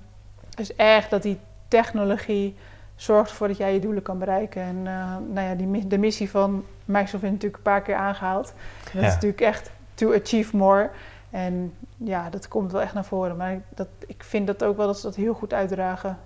Dus 0.55 0.75
echt 0.75 1.09
dat 1.09 1.21
die 1.21 1.39
technologie 1.67 2.55
zorgt 2.95 3.29
ervoor 3.29 3.47
dat 3.47 3.57
jij 3.57 3.73
je 3.73 3.79
doelen 3.79 4.03
kan 4.03 4.19
bereiken. 4.19 4.61
En 4.61 4.75
uh, 4.75 5.15
nou 5.33 5.47
ja, 5.47 5.55
die, 5.55 5.87
de 5.87 5.97
missie 5.97 6.29
van 6.29 6.65
Microsoft 6.85 7.23
heeft 7.23 7.33
natuurlijk 7.33 7.57
een 7.57 7.71
paar 7.71 7.81
keer 7.81 7.95
aangehaald. 7.95 8.53
Dat 8.93 9.03
is 9.03 9.13
natuurlijk 9.13 9.41
echt 9.41 9.71
to 9.93 10.13
achieve 10.13 10.57
more. 10.57 10.89
En 11.29 11.73
ja, 11.97 12.29
dat 12.29 12.47
komt 12.47 12.71
wel 12.71 12.81
echt 12.81 12.93
naar 12.93 13.05
voren. 13.05 13.37
Maar 13.37 13.61
dat, 13.75 13.87
ik 14.07 14.23
vind 14.23 14.47
dat 14.47 14.63
ook 14.63 14.77
wel 14.77 14.85
dat 14.85 14.99
ze 14.99 15.05
dat 15.05 15.15
heel 15.15 15.33
goed 15.33 15.53
uitdragen. 15.53 16.17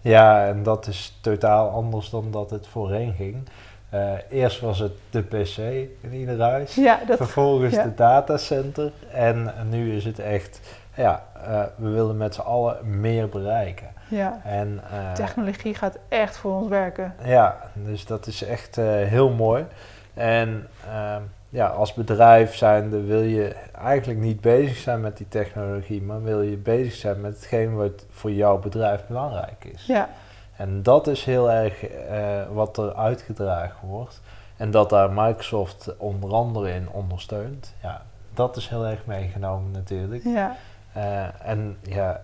Ja, 0.00 0.46
en 0.46 0.62
dat 0.62 0.86
is 0.86 1.18
totaal 1.20 1.68
anders 1.68 2.10
dan 2.10 2.30
dat 2.30 2.50
het 2.50 2.66
voorheen 2.66 3.12
ging. 3.12 3.48
Uh, 3.94 4.12
eerst 4.30 4.60
was 4.60 4.78
het 4.78 4.92
de 5.10 5.22
PC 5.22 5.58
in 6.00 6.12
ieder 6.12 6.40
huis. 6.40 6.74
Ja, 6.74 7.00
dat, 7.06 7.16
vervolgens 7.16 7.74
ja. 7.74 7.82
de 7.82 7.94
datacenter. 7.94 8.92
En 9.12 9.52
nu 9.70 9.96
is 9.96 10.04
het 10.04 10.18
echt, 10.18 10.60
ja, 10.94 11.24
uh, 11.36 11.62
we 11.76 11.88
willen 11.88 12.16
met 12.16 12.34
z'n 12.34 12.40
allen 12.40 13.00
meer 13.00 13.28
bereiken. 13.28 13.88
Ja. 14.08 14.40
En, 14.44 14.80
uh, 14.92 15.12
Technologie 15.12 15.74
gaat 15.74 15.98
echt 16.08 16.36
voor 16.36 16.52
ons 16.52 16.68
werken. 16.68 17.14
Ja, 17.24 17.56
dus 17.74 18.06
dat 18.06 18.26
is 18.26 18.42
echt 18.42 18.76
heel 18.76 19.30
mooi. 19.30 19.64
En 20.14 20.68
ehm, 20.86 21.22
ja, 21.48 21.66
als 21.66 21.94
bedrijf 21.94 22.54
zijnde 22.54 23.00
wil 23.00 23.22
je 23.22 23.54
eigenlijk 23.84 24.20
niet 24.20 24.40
bezig 24.40 24.76
zijn 24.76 25.00
met 25.00 25.16
die 25.16 25.28
technologie, 25.28 26.02
maar 26.02 26.22
wil 26.22 26.42
je 26.42 26.56
bezig 26.56 26.94
zijn 26.94 27.20
met 27.20 27.34
hetgeen 27.34 27.74
wat 27.74 28.04
voor 28.10 28.32
jouw 28.32 28.58
bedrijf 28.58 29.06
belangrijk 29.06 29.64
is. 29.64 29.86
Ja. 29.86 30.08
En 30.56 30.82
dat 30.82 31.06
is 31.06 31.24
heel 31.24 31.50
erg 31.50 31.90
uh, 31.90 32.42
wat 32.52 32.76
er 32.76 32.94
uitgedragen 32.94 33.88
wordt. 33.88 34.20
En 34.56 34.70
dat 34.70 34.90
daar 34.90 35.10
Microsoft 35.10 35.96
onder 35.96 36.32
andere 36.32 36.70
in 36.70 36.88
ondersteunt. 36.90 37.74
Ja, 37.82 38.02
dat 38.34 38.56
is 38.56 38.68
heel 38.68 38.86
erg 38.86 39.06
meegenomen 39.06 39.70
natuurlijk. 39.70 40.24
Ja. 40.24 40.56
Uh, 40.96 41.48
en 41.48 41.76
ja, 41.82 42.22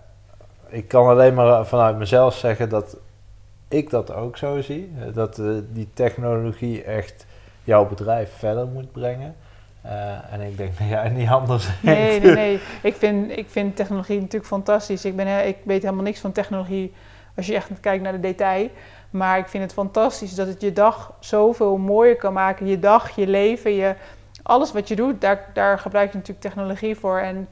ik 0.67 0.87
kan 0.87 1.07
alleen 1.07 1.33
maar 1.33 1.65
vanuit 1.65 1.97
mezelf 1.97 2.35
zeggen 2.35 2.69
dat 2.69 2.97
ik 3.67 3.89
dat 3.89 4.13
ook 4.13 4.37
zo 4.37 4.61
zie. 4.61 4.93
Dat 5.13 5.37
uh, 5.37 5.57
die 5.69 5.89
technologie 5.93 6.83
echt 6.83 7.25
jouw 7.63 7.87
bedrijf 7.87 8.33
verder 8.37 8.67
moet 8.67 8.91
brengen. 8.91 9.35
Uh, 9.85 10.33
en 10.33 10.41
ik 10.41 10.57
denk 10.57 10.77
dat 10.79 10.87
jij 10.87 11.09
niet 11.09 11.29
anders 11.29 11.69
Nee, 11.81 12.19
nee, 12.19 12.33
nee. 12.33 12.59
Ik 12.83 12.95
vind, 12.95 13.37
ik 13.37 13.49
vind 13.49 13.75
technologie 13.75 14.19
natuurlijk 14.19 14.45
fantastisch. 14.45 15.05
Ik, 15.05 15.15
ben, 15.15 15.47
ik 15.47 15.57
weet 15.63 15.81
helemaal 15.81 16.03
niks 16.03 16.19
van 16.19 16.31
technologie 16.31 16.93
als 17.35 17.45
je 17.45 17.55
echt 17.55 17.79
kijkt 17.79 18.03
naar 18.03 18.11
de 18.11 18.19
detail. 18.19 18.69
Maar 19.09 19.37
ik 19.37 19.47
vind 19.47 19.63
het 19.63 19.73
fantastisch 19.73 20.35
dat 20.35 20.47
het 20.47 20.61
je 20.61 20.73
dag 20.73 21.13
zoveel 21.19 21.77
mooier 21.77 22.15
kan 22.15 22.33
maken. 22.33 22.67
Je 22.67 22.79
dag, 22.79 23.09
je 23.09 23.27
leven, 23.27 23.71
je, 23.73 23.95
alles 24.43 24.71
wat 24.71 24.87
je 24.87 24.95
doet, 24.95 25.21
daar, 25.21 25.49
daar 25.53 25.79
gebruik 25.79 26.11
je 26.11 26.17
natuurlijk 26.17 26.45
technologie 26.45 26.95
voor. 26.95 27.17
En 27.17 27.47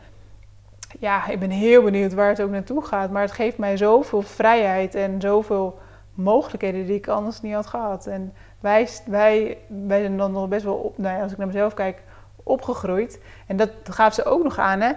ja, 1.00 1.28
ik 1.28 1.40
ben 1.40 1.50
heel 1.50 1.84
benieuwd 1.84 2.14
waar 2.14 2.30
het 2.30 2.42
ook 2.42 2.50
naartoe 2.50 2.86
gaat. 2.86 3.12
Maar 3.12 3.22
het 3.22 3.32
geeft 3.32 3.58
mij 3.58 3.78
zoveel 3.78 4.22
vrijheid 4.22 4.96
en 4.96 5.22
zoveel 5.22 5.80
mogelijkheden 6.14 6.86
die 6.86 6.96
ik 6.96 7.08
anders 7.08 7.42
niet 7.42 7.54
had 7.54 7.68
gehad. 7.68 8.08
En 8.08 8.34
wij, 8.60 8.90
wij, 9.06 9.58
wij 9.68 10.00
zijn 10.00 10.18
dan 10.18 10.32
nog 10.32 10.48
best 10.48 10.64
wel, 10.64 10.76
op, 10.76 10.98
nou 10.98 11.16
ja, 11.16 11.24
als 11.24 11.32
ik 11.32 11.38
naar 11.38 11.48
mezelf 11.48 11.74
kijk, 11.74 12.04
opgegroeid. 12.44 13.20
En 13.48 13.58
dat 13.58 13.70
gaven 13.84 14.14
ze 14.14 14.26
ook 14.26 14.44
nog 14.44 14.58
aan, 14.58 14.82
hè. 14.82 14.94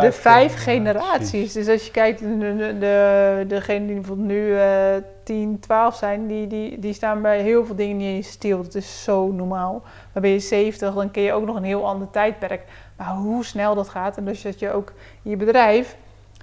De 0.00 0.12
vijf 0.12 0.54
generaties. 0.54 1.52
Dus 1.52 1.68
als 1.68 1.84
je 1.84 1.90
kijkt, 1.90 2.18
de, 2.18 2.38
de, 2.38 2.76
de, 2.78 3.44
degenen 3.48 3.86
die 3.86 3.96
bijvoorbeeld 3.96 4.28
nu 4.28 4.48
uh, 4.48 4.94
10, 5.22 5.60
12 5.60 5.96
zijn, 5.96 6.26
die, 6.26 6.46
die, 6.46 6.78
die 6.78 6.92
staan 6.92 7.22
bij 7.22 7.40
heel 7.40 7.66
veel 7.66 7.74
dingen 7.74 7.96
niet 7.96 8.06
eens 8.06 8.28
stil. 8.28 8.62
Dat 8.62 8.74
is 8.74 9.04
zo 9.04 9.32
normaal. 9.32 9.82
Maar 10.12 10.22
ben 10.22 10.30
je 10.30 10.38
70, 10.38 10.94
dan 10.94 11.10
ken 11.10 11.22
je 11.22 11.32
ook 11.32 11.46
nog 11.46 11.56
een 11.56 11.64
heel 11.64 11.86
ander 11.86 12.10
tijdperk. 12.10 12.62
Maar 12.96 13.14
hoe 13.14 13.44
snel 13.44 13.74
dat 13.74 13.88
gaat 13.88 14.16
en 14.16 14.24
dus 14.24 14.42
dat 14.42 14.58
je 14.58 14.72
ook 14.72 14.92
in 15.22 15.30
je 15.30 15.36
bedrijf 15.36 15.96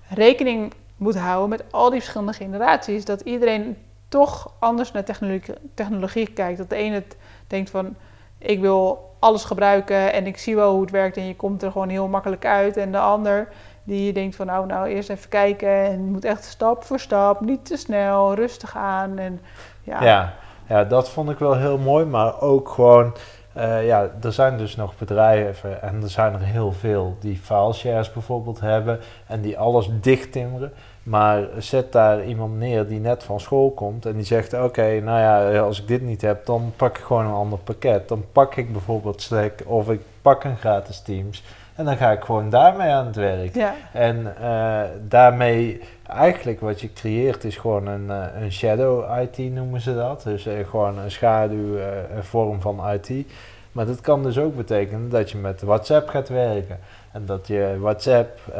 rekening 0.10 0.74
moet 0.98 1.18
houden 1.18 1.50
met 1.50 1.64
al 1.72 1.90
die 1.90 2.00
verschillende 2.00 2.34
generaties. 2.34 3.06
Dat 3.06 3.22
iedereen 3.22 3.78
toch 4.08 4.52
anders 4.60 4.92
naar 4.92 5.04
technologie, 5.04 5.56
technologie 5.74 6.28
kijkt. 6.28 6.58
Dat 6.58 6.70
de 6.70 6.76
ene 6.76 7.04
denkt 7.48 7.70
van, 7.70 7.96
ik 8.38 8.60
wil 8.60 9.12
alles 9.24 9.44
gebruiken 9.44 10.14
en 10.14 10.28
ik 10.28 10.38
zie 10.38 10.56
wel 10.56 10.72
hoe 10.72 10.82
het 10.82 10.92
werkt 10.92 11.18
en 11.18 11.28
je 11.28 11.36
komt 11.36 11.64
er 11.64 11.72
gewoon 11.72 11.90
heel 11.90 12.08
makkelijk 12.08 12.46
uit. 12.46 12.78
En 12.78 12.92
de 12.92 13.00
ander 13.00 13.48
die 13.84 14.14
denkt 14.14 14.36
van 14.36 14.46
nou, 14.46 14.66
nou 14.66 14.88
eerst 14.88 15.10
even 15.10 15.30
kijken 15.30 15.86
en 15.86 16.06
je 16.06 16.12
moet 16.12 16.26
echt 16.26 16.44
stap 16.44 16.84
voor 16.84 17.00
stap, 17.00 17.42
niet 17.42 17.66
te 17.66 17.78
snel, 17.78 18.34
rustig 18.34 18.76
aan. 18.76 19.18
En, 19.18 19.42
ja. 19.84 20.04
Ja, 20.04 20.34
ja, 20.68 20.84
dat 20.84 21.10
vond 21.10 21.30
ik 21.30 21.38
wel 21.38 21.58
heel 21.58 21.78
mooi, 21.78 22.06
maar 22.06 22.42
ook 22.42 22.70
gewoon, 22.70 23.14
uh, 23.58 23.86
ja, 23.86 24.10
er 24.22 24.34
zijn 24.34 24.58
dus 24.58 24.76
nog 24.76 24.98
bedrijven 24.98 25.82
en 25.82 26.02
er 26.02 26.10
zijn 26.10 26.34
er 26.34 26.40
heel 26.40 26.72
veel 26.72 27.18
die 27.20 27.38
file 27.38 27.74
shares 27.74 28.14
bijvoorbeeld 28.14 28.60
hebben 28.60 29.00
en 29.28 29.42
die 29.42 29.58
alles 29.58 29.90
dicht 30.02 30.32
timmeren. 30.32 30.74
Maar 31.04 31.48
zet 31.58 31.92
daar 31.92 32.26
iemand 32.26 32.58
neer 32.58 32.88
die 32.88 33.00
net 33.00 33.24
van 33.24 33.40
school 33.40 33.72
komt 33.72 34.06
en 34.06 34.14
die 34.14 34.26
zegt: 34.26 34.54
Oké, 34.54 35.00
nou 35.00 35.20
ja, 35.20 35.60
als 35.60 35.82
ik 35.82 35.88
dit 35.88 36.02
niet 36.02 36.22
heb, 36.22 36.46
dan 36.46 36.74
pak 36.76 36.98
ik 36.98 37.04
gewoon 37.04 37.26
een 37.26 37.34
ander 37.34 37.60
pakket. 37.60 38.08
Dan 38.08 38.26
pak 38.32 38.56
ik 38.56 38.72
bijvoorbeeld 38.72 39.22
Slack 39.22 39.54
of 39.66 39.90
ik 39.90 40.02
pak 40.22 40.44
een 40.44 40.58
gratis 40.58 41.02
Teams. 41.02 41.44
En 41.76 41.86
dan 41.86 41.98
ga 41.98 42.12
ik 42.12 42.24
gewoon 42.24 42.50
daarmee 42.50 42.90
aan 42.90 43.06
het 43.06 43.16
werk. 43.16 43.56
Ja. 43.56 43.74
En 43.94 44.36
uh, 44.42 44.82
daarmee, 45.08 45.82
eigenlijk 46.08 46.60
wat 46.60 46.82
je 46.82 46.94
creëert, 46.94 47.44
is 47.44 47.58
gewoon 47.58 47.88
een, 47.88 48.06
uh, 48.06 48.26
een 48.42 48.52
shadow 48.52 49.22
IT 49.22 49.54
noemen 49.54 49.82
ze 49.82 49.96
dat. 49.96 50.24
Dus 50.24 50.48
uh, 50.48 50.54
gewoon 50.70 50.98
een 50.98 51.12
schaduw, 51.12 51.78
een 52.16 52.24
vorm 52.24 52.62
van 52.62 52.90
IT. 52.90 53.26
Maar 53.72 53.86
dat 53.86 54.02
kan 54.02 54.24
dus 54.24 54.38
ook 54.38 54.56
betekenen 54.56 55.10
dat 55.10 55.32
je 55.32 55.38
met 55.38 55.62
WhatsApp 55.62 56.10
gaat 56.10 56.30
werken. 56.30 56.80
En 57.14 57.26
dat 57.26 57.48
je 57.48 57.76
WhatsApp, 57.80 58.40
uh, 58.50 58.56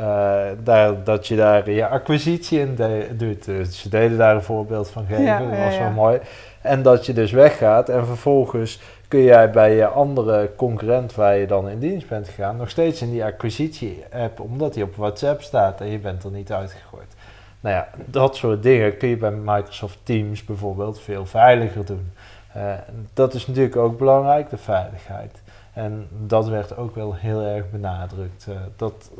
daar, 0.64 1.04
dat 1.04 1.28
je 1.28 1.36
daar 1.36 1.70
je 1.70 1.88
acquisitie 1.88 2.60
in 2.60 2.78
doet. 3.12 3.46
Dus 3.46 3.82
ze 3.82 3.90
deden 3.90 4.18
daar 4.18 4.36
een 4.36 4.42
voorbeeld 4.42 4.90
van 4.90 5.06
geven, 5.06 5.50
dat 5.50 5.60
was 5.60 5.78
wel 5.78 5.92
mooi. 5.92 6.20
En 6.62 6.82
dat 6.82 7.06
je 7.06 7.14
dus 7.14 7.32
weggaat 7.32 7.90
en 7.90 8.06
vervolgens 8.06 8.82
kun 9.08 9.22
jij 9.22 9.52
bij 9.52 9.76
je 9.76 9.88
andere 9.88 10.52
concurrent 10.56 11.16
waar 11.16 11.38
je 11.38 11.48
dan 11.48 11.70
in 11.70 11.80
dienst 11.80 12.08
bent 12.08 12.28
gegaan, 12.28 12.58
nog 12.58 12.70
steeds 12.70 13.02
in 13.02 13.12
die 13.12 13.24
acquisitie-app, 13.24 14.40
omdat 14.40 14.74
die 14.74 14.84
op 14.84 14.96
WhatsApp 14.96 15.42
staat 15.42 15.82
en 15.82 15.88
je 15.88 16.00
bent 16.00 16.24
er 16.24 16.32
niet 16.32 16.52
uitgegooid. 16.52 17.16
Nou 17.60 17.76
ja, 17.76 17.88
dat 18.06 18.36
soort 18.36 18.64
dingen 18.64 18.98
kun 18.98 19.10
je 19.10 19.18
bij 19.18 19.32
Microsoft 19.32 19.98
Teams 20.04 20.46
bijvoorbeeld 20.46 21.00
veel 21.00 21.26
veiliger 21.26 21.86
doen. 21.86 22.12
Uh, 22.58 22.74
dat 23.14 23.34
is 23.34 23.48
natuurlijk 23.48 23.76
ook 23.76 23.98
belangrijk, 23.98 24.50
de 24.50 24.58
veiligheid. 24.58 25.42
En 25.74 26.08
dat 26.12 26.48
werd 26.48 26.78
ook 26.78 26.96
wel 26.96 27.16
heel 27.16 27.42
erg 27.42 27.70
benadrukt. 27.70 28.46
Uh, 28.50 28.56
dat, 28.76 29.12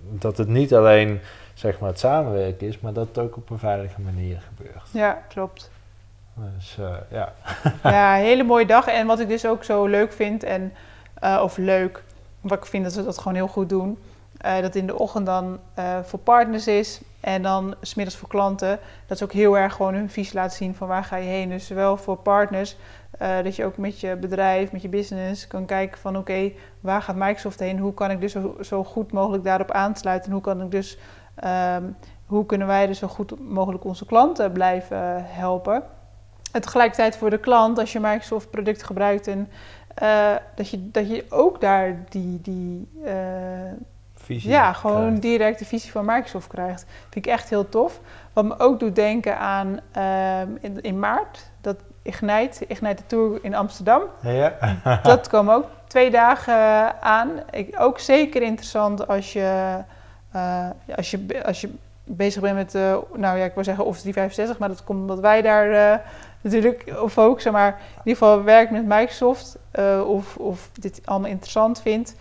dat 0.00 0.38
het 0.38 0.48
niet 0.48 0.74
alleen 0.74 1.20
zeg 1.54 1.78
maar, 1.78 1.88
het 1.88 1.98
samenwerken 1.98 2.66
is, 2.66 2.80
maar 2.80 2.92
dat 2.92 3.08
het 3.08 3.18
ook 3.18 3.36
op 3.36 3.50
een 3.50 3.58
veilige 3.58 4.00
manier 4.00 4.40
gebeurt. 4.40 4.88
Ja, 4.92 5.12
klopt. 5.28 5.70
Dus 6.34 6.76
uh, 6.80 6.94
ja. 7.10 7.32
ja, 7.82 8.14
hele 8.14 8.42
mooie 8.42 8.66
dag. 8.66 8.86
En 8.86 9.06
wat 9.06 9.20
ik 9.20 9.28
dus 9.28 9.46
ook 9.46 9.64
zo 9.64 9.86
leuk 9.86 10.12
vind, 10.12 10.42
en, 10.42 10.72
uh, 11.24 11.40
of 11.42 11.56
leuk, 11.56 12.02
wat 12.40 12.58
ik 12.58 12.66
vind 12.66 12.84
dat 12.84 12.92
ze 12.92 13.04
dat 13.04 13.18
gewoon 13.18 13.34
heel 13.34 13.48
goed 13.48 13.68
doen, 13.68 13.98
dat 14.60 14.74
in 14.74 14.86
de 14.86 14.98
ochtend 14.98 15.26
dan 15.26 15.58
voor 16.02 16.18
partners 16.18 16.66
is 16.66 17.00
en 17.22 17.42
dan 17.42 17.74
smiddags 17.80 18.16
voor 18.16 18.28
klanten. 18.28 18.78
Dat 19.06 19.18
ze 19.18 19.24
ook 19.24 19.32
heel 19.32 19.58
erg 19.58 19.74
gewoon 19.74 19.94
hun 19.94 20.10
visie 20.10 20.34
laten 20.34 20.56
zien 20.56 20.74
van 20.74 20.88
waar 20.88 21.04
ga 21.04 21.16
je 21.16 21.28
heen. 21.28 21.48
Dus 21.48 21.66
zowel 21.66 21.96
voor 21.96 22.16
partners, 22.16 22.76
uh, 23.22 23.42
dat 23.42 23.56
je 23.56 23.64
ook 23.64 23.76
met 23.76 24.00
je 24.00 24.16
bedrijf, 24.16 24.72
met 24.72 24.82
je 24.82 24.88
business 24.88 25.46
kan 25.46 25.66
kijken 25.66 25.98
van 25.98 26.16
oké, 26.16 26.52
waar 26.80 27.02
gaat 27.02 27.16
Microsoft 27.16 27.58
heen? 27.58 27.78
Hoe 27.78 27.94
kan 27.94 28.10
ik 28.10 28.20
dus 28.20 28.36
zo, 28.60 28.84
goed 28.84 29.12
mogelijk 29.12 29.44
daarop 29.44 29.70
aansluiten? 29.70 30.32
Hoe 30.32 30.40
kan 30.40 30.62
ik 30.62 30.70
dus, 30.70 30.98
um, 31.76 31.96
hoe 32.26 32.46
kunnen 32.46 32.66
wij 32.66 32.86
dus 32.86 32.98
zo 32.98 33.06
goed 33.06 33.48
mogelijk 33.48 33.84
onze 33.84 34.06
klanten 34.06 34.52
blijven 34.52 35.24
helpen? 35.26 35.82
En 36.52 36.60
tegelijkertijd 36.60 37.16
voor 37.16 37.30
de 37.30 37.38
klant, 37.38 37.78
als 37.78 37.92
je 37.92 38.00
Microsoft 38.00 38.50
producten 38.50 38.86
gebruikt 38.86 39.26
en 39.26 39.48
uh, 40.02 40.34
dat, 40.54 40.70
je, 40.70 40.90
dat 40.90 41.08
je 41.08 41.24
ook 41.28 41.60
daar 41.60 42.04
die, 42.08 42.40
die 42.40 42.88
uh, 43.04 43.12
visie 44.22 44.50
ja, 44.50 44.72
gewoon 44.72 45.04
krijgt. 45.04 45.22
direct 45.22 45.58
de 45.58 45.64
visie 45.64 45.90
van 45.90 46.04
Microsoft 46.04 46.46
krijgt. 46.46 46.86
Vind 47.10 47.26
ik 47.26 47.32
echt 47.32 47.48
heel 47.48 47.68
tof. 47.68 48.00
Wat 48.32 48.44
me 48.44 48.58
ook 48.58 48.80
doet 48.80 48.96
denken 48.96 49.38
aan 49.38 49.68
um, 49.68 50.58
in, 50.60 50.80
in 50.80 50.98
maart, 50.98 51.50
dat 51.60 51.76
Ignite, 52.02 52.66
Ignite 52.66 53.02
Tour 53.06 53.38
in 53.42 53.54
Amsterdam. 53.54 54.02
Ja. 54.22 54.78
dat 55.02 55.28
kwam 55.28 55.50
ook 55.50 55.66
twee 55.86 56.10
dagen 56.10 57.02
aan. 57.02 57.30
Ik, 57.50 57.74
ook 57.78 57.98
zeker 57.98 58.42
interessant 58.42 59.08
als 59.08 59.32
je, 59.32 59.78
uh, 60.34 60.68
als 60.96 61.10
je, 61.10 61.44
als 61.44 61.60
je 61.60 61.70
bezig 62.04 62.42
bent 62.42 62.54
met, 62.54 62.74
uh, 62.74 62.96
nou 63.14 63.38
ja, 63.38 63.44
ik 63.44 63.54
wil 63.54 63.64
zeggen 63.64 63.84
Office 63.84 64.02
365, 64.02 64.58
maar 64.58 64.68
dat 64.68 64.84
komt 64.84 65.00
omdat 65.00 65.20
wij 65.20 65.42
daar 65.42 65.70
uh, 65.70 66.06
natuurlijk 66.40 66.92
op 67.00 67.10
focussen. 67.10 67.52
Maar 67.52 67.68
in 67.68 67.98
ieder 68.04 68.22
geval 68.22 68.42
werk 68.42 68.70
met 68.70 68.86
Microsoft 68.86 69.58
of, 70.06 70.36
of 70.36 70.70
dit 70.72 71.00
allemaal 71.04 71.30
interessant 71.30 71.80
vindt. 71.80 72.14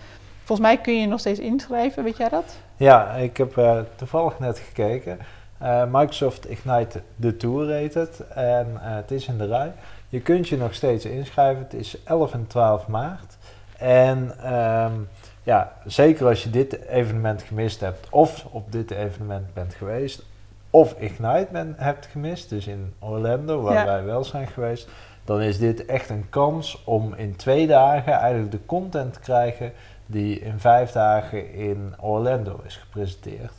Volgens 0.52 0.72
mij 0.72 0.82
kun 0.82 1.02
je 1.02 1.08
nog 1.08 1.20
steeds 1.20 1.40
inschrijven, 1.40 2.04
weet 2.04 2.18
jij 2.18 2.30
dat? 2.30 2.58
Ja, 2.76 3.12
ik 3.12 3.38
heb 3.38 3.62
toevallig 3.96 4.40
net 4.40 4.60
gekeken. 4.60 5.20
Uh, 5.62 5.84
Microsoft 5.92 6.50
Ignite 6.50 7.02
de 7.16 7.38
Tour 7.38 7.70
heet 7.70 7.94
het. 7.94 8.24
En 8.30 8.68
uh, 8.74 8.80
het 8.82 9.12
is 9.12 9.28
in 9.28 9.38
de 9.38 9.46
rij. 9.46 9.74
Je 10.10 10.22
kunt 10.22 10.50
je 10.50 10.58
nog 10.58 10.74
steeds 10.74 11.06
inschrijven. 11.06 11.64
Het 11.64 11.74
is 11.74 12.04
11 12.04 12.34
en 12.34 12.48
12 12.48 12.88
maart. 12.88 13.38
En 13.78 14.52
um, 14.54 15.08
ja, 15.44 15.74
zeker 15.86 16.28
als 16.28 16.44
je 16.44 16.50
dit 16.50 16.86
evenement 16.88 17.42
gemist 17.42 17.80
hebt, 17.80 18.08
of 18.10 18.46
op 18.52 18.72
dit 18.72 18.92
evenement 18.92 19.54
bent 19.54 19.74
geweest, 19.74 20.24
of 20.70 20.96
Ignite 21.00 21.48
ben, 21.52 21.74
hebt 21.78 22.06
gemist, 22.06 22.50
dus 22.50 22.68
in 22.68 22.94
Orlando, 23.00 23.62
waar 23.62 23.74
ja. 23.74 23.86
wij 23.86 24.04
wel 24.04 24.24
zijn 24.24 24.48
geweest, 24.48 24.90
dan 25.26 25.42
is 25.42 25.58
dit 25.58 25.86
echt 25.86 26.10
een 26.10 26.30
kans 26.30 26.84
om 26.86 27.14
in 27.14 27.36
twee 27.36 27.68
dagen 27.68 28.14
eigenlijk 28.14 28.52
de 28.52 28.66
content 28.66 29.14
te 29.14 29.20
krijgen 29.20 29.74
die 30.12 30.40
in 30.40 30.60
vijf 30.60 30.92
dagen 30.92 31.54
in 31.54 31.94
Orlando 32.00 32.62
is 32.66 32.76
gepresenteerd. 32.76 33.54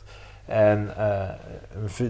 En 0.45 0.91
uh, 0.97 1.29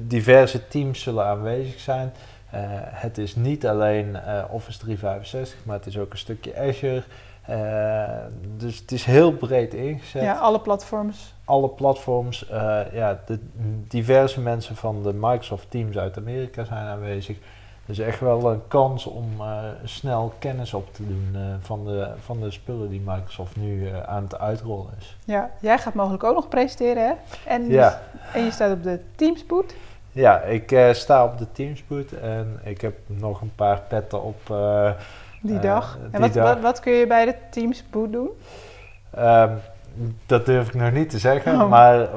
diverse 0.02 0.68
teams 0.68 1.02
zullen 1.02 1.26
aanwezig 1.26 1.80
zijn. 1.80 2.14
Uh, 2.54 2.60
het 2.78 3.18
is 3.18 3.36
niet 3.36 3.68
alleen 3.68 4.08
uh, 4.08 4.44
Office 4.50 4.80
365, 4.80 5.66
maar 5.66 5.76
het 5.78 5.86
is 5.86 5.98
ook 5.98 6.12
een 6.12 6.18
stukje 6.18 6.58
Azure. 6.58 7.04
dus 8.58 8.80
het 8.80 8.92
is 8.92 9.04
heel 9.04 9.32
breed 9.32 9.74
ingezet. 9.74 10.22
Ja, 10.22 10.38
alle 10.38 10.60
platforms. 10.60 11.34
Alle 11.46 11.70
platforms. 11.70 12.46
ja, 12.92 13.20
de 13.26 13.40
diverse 13.88 14.42
mensen 14.42 14.76
van 14.76 15.04
de 15.04 15.14
Microsoft 15.14 15.72
Teams 15.72 15.98
uit 15.98 16.18
Amerika 16.18 16.64
zijn 16.64 16.86
aanwezig. 16.86 17.38
Dus 17.86 18.00
echt 18.00 18.20
wel 18.20 18.52
een 18.52 18.68
kans 18.68 19.06
om 19.06 19.30
uh, 19.40 19.64
snel 19.84 20.34
kennis 20.40 20.74
op 20.74 20.94
te 20.94 21.08
doen 21.08 21.30
uh, 21.36 21.42
van, 21.60 21.86
de, 21.86 22.12
van 22.20 22.40
de 22.40 22.52
spullen 22.52 22.90
die 22.90 23.02
Microsoft 23.06 23.56
nu 23.56 23.90
uh, 23.90 24.04
aan 24.04 24.24
het 24.24 24.40
uitrollen 24.40 24.94
is. 25.00 25.18
Ja, 25.26 25.50
jij 25.60 25.78
gaat 25.78 25.94
mogelijk 25.94 26.24
ook 26.24 26.36
nog 26.36 26.50
presenteren, 26.50 27.08
hè? 27.08 27.14
En, 27.46 27.70
ja. 27.70 28.02
en 28.34 28.44
je 28.44 28.52
staat 28.52 28.72
op 28.72 28.84
de 28.84 29.00
Teamsboot. 29.16 29.76
Ja, 30.12 30.42
ik 30.42 30.92
sta 30.92 31.26
op 31.26 31.38
de 31.38 31.52
Teamsboot 31.52 32.12
en 32.12 32.60
ik 32.64 32.82
heb 32.82 32.96
nog 33.06 33.42
een 33.42 33.56
paar 33.56 33.82
petten 33.82 34.24
op 34.24 34.56
die 35.42 35.60
dag. 35.60 35.98
en 35.98 36.10
die 36.12 36.20
wat, 36.20 36.34
dag. 36.34 36.54
Wat, 36.54 36.62
wat, 36.62 36.80
kun 36.80 36.94
je 36.94 37.08
bij 37.08 37.26
de 37.26 37.36
Teamsboot 37.50 38.12
doen? 38.12 38.30
Um, 39.20 39.60
dat 40.26 40.46
durf 40.46 40.68
ik 40.68 40.74
nog 40.74 40.92
niet 40.92 41.10
te 41.10 41.20
zeggen, 41.20 41.62
oh. 41.62 41.70
maar 41.70 42.00
uh, 42.00 42.08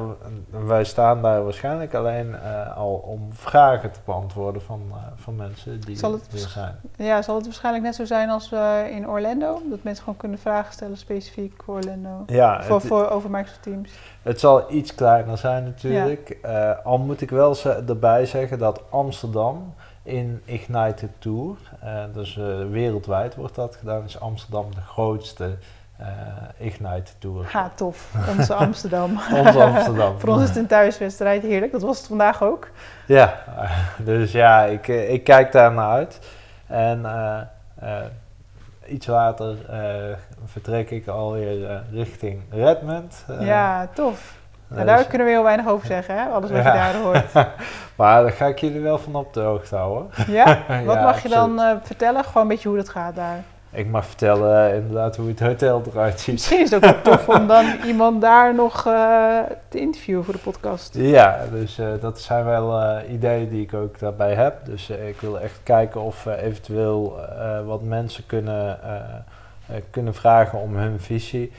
wij 0.66 0.84
staan 0.84 1.22
daar 1.22 1.44
waarschijnlijk 1.44 1.94
alleen 1.94 2.28
uh, 2.28 2.76
al 2.76 2.94
om 2.94 3.28
vragen 3.32 3.92
te 3.92 3.98
beantwoorden 4.04 4.62
van, 4.62 4.82
uh, 4.90 4.96
van 5.14 5.36
mensen 5.36 5.80
die 5.80 5.96
zal 5.96 6.12
het 6.12 6.32
er 6.32 6.38
zijn. 6.38 6.74
Ja, 6.96 7.22
zal 7.22 7.34
het 7.34 7.44
waarschijnlijk 7.44 7.84
net 7.84 7.94
zo 7.94 8.04
zijn 8.04 8.30
als 8.30 8.52
in 8.90 9.08
Orlando? 9.08 9.62
Dat 9.70 9.82
mensen 9.82 10.04
gewoon 10.04 10.18
kunnen 10.18 10.38
vragen 10.38 10.72
stellen 10.72 10.96
specifiek 10.96 11.62
voor 11.64 11.74
Orlando? 11.74 12.22
Ja. 12.26 12.62
Voor, 12.62 12.76
het, 12.76 12.86
voor, 12.86 13.08
over 13.08 13.30
Microsoft 13.30 13.62
Teams? 13.62 13.90
Het 14.22 14.40
zal 14.40 14.72
iets 14.72 14.94
kleiner 14.94 15.38
zijn 15.38 15.64
natuurlijk. 15.64 16.38
Ja. 16.42 16.80
al 16.84 16.98
moet 16.98 17.20
ik 17.20 17.30
wel 17.30 17.56
erbij 17.86 18.26
zeggen 18.26 18.58
dat 18.58 18.82
Amsterdam 18.90 19.74
in 20.02 20.42
Ignite 20.44 21.08
Tour, 21.18 21.56
dus 22.12 22.34
wereldwijd 22.70 23.34
wordt 23.34 23.54
dat 23.54 23.76
gedaan, 23.76 24.04
is 24.04 24.20
Amsterdam 24.20 24.74
de 24.74 24.80
grootste 24.80 25.56
Ignite 26.58 27.12
Tour. 27.18 27.46
Ha, 27.52 27.70
tof. 27.74 28.12
Onze 28.38 28.54
Amsterdam. 28.64 29.20
Onze 29.32 29.62
Amsterdam. 29.62 30.18
Voor 30.20 30.28
ons 30.28 30.42
is 30.42 30.48
het 30.48 30.56
een 30.56 30.66
thuiswedstrijd, 30.66 31.42
heerlijk. 31.42 31.72
Dat 31.72 31.82
was 31.82 31.98
het 31.98 32.06
vandaag 32.06 32.42
ook. 32.42 32.68
Ja, 33.06 33.34
dus 34.04 34.32
ja, 34.32 34.62
ik, 34.62 34.88
ik 34.88 35.24
kijk 35.24 35.52
daar 35.52 35.72
naar 35.72 35.90
uit. 35.90 36.20
En 36.66 37.06
iets 38.86 39.06
later 39.06 39.56
vertrek 40.44 40.90
ik 40.90 41.06
alweer 41.06 41.82
richting 41.92 42.42
Redmond. 42.50 43.24
ja, 43.40 43.88
tof. 43.94 44.34
Nou, 44.68 44.86
daar 44.86 45.04
kunnen 45.04 45.26
we 45.26 45.32
heel 45.32 45.42
weinig 45.42 45.68
over 45.68 45.86
zeggen, 45.86 46.14
hè? 46.14 46.24
alles 46.24 46.50
wat 46.50 46.62
je 46.62 46.64
daar 46.64 46.94
hoort. 46.94 47.32
maar 47.96 48.22
daar 48.22 48.32
ga 48.32 48.46
ik 48.46 48.58
jullie 48.58 48.80
wel 48.80 48.98
van 48.98 49.14
op 49.14 49.32
de 49.32 49.40
hoogte 49.40 49.76
houden. 49.76 50.10
Ja? 50.26 50.58
Wat 50.84 51.00
mag 51.00 51.22
je 51.22 51.28
dan 51.28 51.60
uh, 51.60 51.70
vertellen? 51.82 52.24
Gewoon 52.24 52.42
een 52.42 52.48
beetje 52.48 52.68
hoe 52.68 52.76
dat 52.76 52.88
gaat 52.88 53.14
daar. 53.14 53.44
Ik 53.76 53.88
mag 53.88 54.06
vertellen 54.06 54.70
uh, 54.70 54.76
inderdaad 54.76 55.16
hoe 55.16 55.28
het 55.28 55.40
hotel 55.40 55.82
eruit 55.86 56.20
ziet. 56.20 56.34
Misschien 56.34 56.60
is 56.60 56.70
het 56.70 56.84
ook 56.84 56.90
wel 56.90 57.02
tof 57.02 57.28
om 57.28 57.46
dan 57.46 57.64
iemand 57.86 58.20
daar 58.20 58.54
nog 58.54 58.86
uh, 58.86 59.38
te 59.68 59.80
interviewen 59.80 60.24
voor 60.24 60.34
de 60.34 60.40
podcast. 60.40 60.94
Ja, 60.94 61.44
dus 61.50 61.80
dat 62.00 62.20
zijn 62.20 62.44
wel 62.44 63.00
ideeën 63.10 63.48
die 63.48 63.62
ik 63.62 63.74
ook 63.74 63.98
daarbij 63.98 64.34
heb. 64.34 64.64
Dus 64.64 64.90
ik 64.90 65.20
wil 65.20 65.40
echt 65.40 65.60
kijken 65.62 66.00
of 66.00 66.24
we 66.24 66.42
eventueel 66.42 67.18
wat 67.66 67.82
mensen 67.82 68.26
kunnen, 68.26 68.78
kunnen 69.90 70.14
vragen 70.14 70.58
om 70.58 70.76
hun 70.76 71.00
visie. 71.00 71.52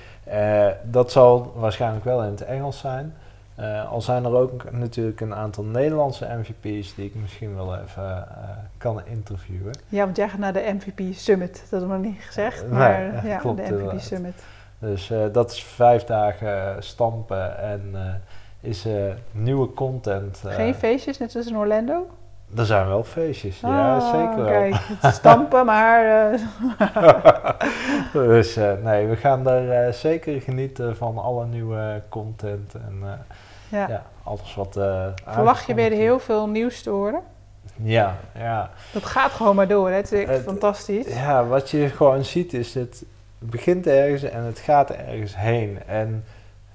Dat 0.84 1.12
zal 1.12 1.54
waarschijnlijk 1.56 2.06
wel 2.06 2.24
in 2.24 2.32
het 2.32 2.46
Engels 2.46 2.80
zijn. 2.80 3.14
Uh, 3.60 3.92
al 3.92 4.02
zijn 4.02 4.26
er 4.26 4.36
ook 4.36 4.72
natuurlijk 4.72 5.22
een 5.22 5.34
aantal 5.36 5.64
Nederlandse 5.64 6.28
MVP's 6.40 6.96
die 6.96 7.06
ik 7.06 7.16
misschien 7.16 7.56
wel 7.56 7.76
even 7.76 8.04
uh, 8.04 8.50
kan 8.78 9.02
interviewen. 9.06 9.74
Ja, 9.90 10.04
want 10.04 10.18
jij 10.18 10.30
gaat 10.30 10.40
naar 10.40 10.54
de 10.54 10.78
MVP 10.78 11.16
Summit, 11.16 11.54
dat 11.54 11.70
hebben 11.70 11.90
we 11.90 11.96
nog 11.96 12.06
niet 12.06 12.22
gezegd. 12.22 12.70
Maar 12.70 13.00
nee, 13.00 13.32
ja, 13.32 13.38
klopt, 13.38 13.68
de 13.68 13.74
MVP 13.74 14.02
Summit. 14.02 14.44
Dus 14.80 15.12
dat 15.32 15.52
is 15.52 15.64
vijf 15.64 16.04
dagen 16.04 16.84
stampen 16.84 17.60
en 17.60 17.96
is 18.60 18.88
nieuwe 19.32 19.74
content. 19.74 20.42
Geen 20.46 20.76
feestjes, 20.76 21.18
net 21.18 21.32
zoals 21.32 21.48
in 21.48 21.58
Orlando? 21.58 22.08
Er 22.56 22.66
zijn 22.66 22.88
wel 22.88 23.04
feestjes, 23.04 23.60
ja, 23.60 23.96
ah, 23.96 24.12
zeker 24.12 24.44
wel. 24.44 24.46
Kijk, 24.46 24.76
stampen, 25.14 25.66
maar... 25.76 26.30
Dus 28.14 28.58
uh, 28.58 28.72
nee, 28.84 29.08
we 29.08 29.16
gaan 29.16 29.44
daar 29.44 29.88
uh, 29.88 29.94
zeker 29.94 30.42
genieten 30.42 30.96
van 30.96 31.18
alle 31.18 31.46
nieuwe 31.46 32.02
content 32.10 32.74
en 32.74 33.04
ja. 33.70 33.88
ja. 33.88 34.06
alles 34.24 34.56
wat... 34.56 34.80
Verwacht 35.26 35.66
je 35.66 35.74
weer 35.74 35.92
heel 35.92 36.20
veel 36.20 36.48
nieuws 36.48 36.82
te 36.82 36.90
horen? 36.90 37.22
Ja, 37.84 38.18
ja. 38.38 38.70
Dat 38.94 39.06
gaat 39.06 39.32
gewoon 39.32 39.56
maar 39.56 39.68
door, 39.68 39.90
hè? 39.90 39.96
het 39.96 40.12
is 40.12 40.26
echt 40.26 40.44
fantastisch. 40.44 41.08
Ja, 41.08 41.46
wat 41.46 41.70
je 41.70 41.90
gewoon 41.90 42.24
ziet 42.24 42.54
is, 42.54 42.74
het 42.74 43.04
begint 43.40 43.88
ergens 43.88 44.24
en 44.24 44.44
het 44.44 44.60
gaat 44.60 44.90
ergens 44.90 45.36
heen. 45.36 45.80
En 45.86 46.26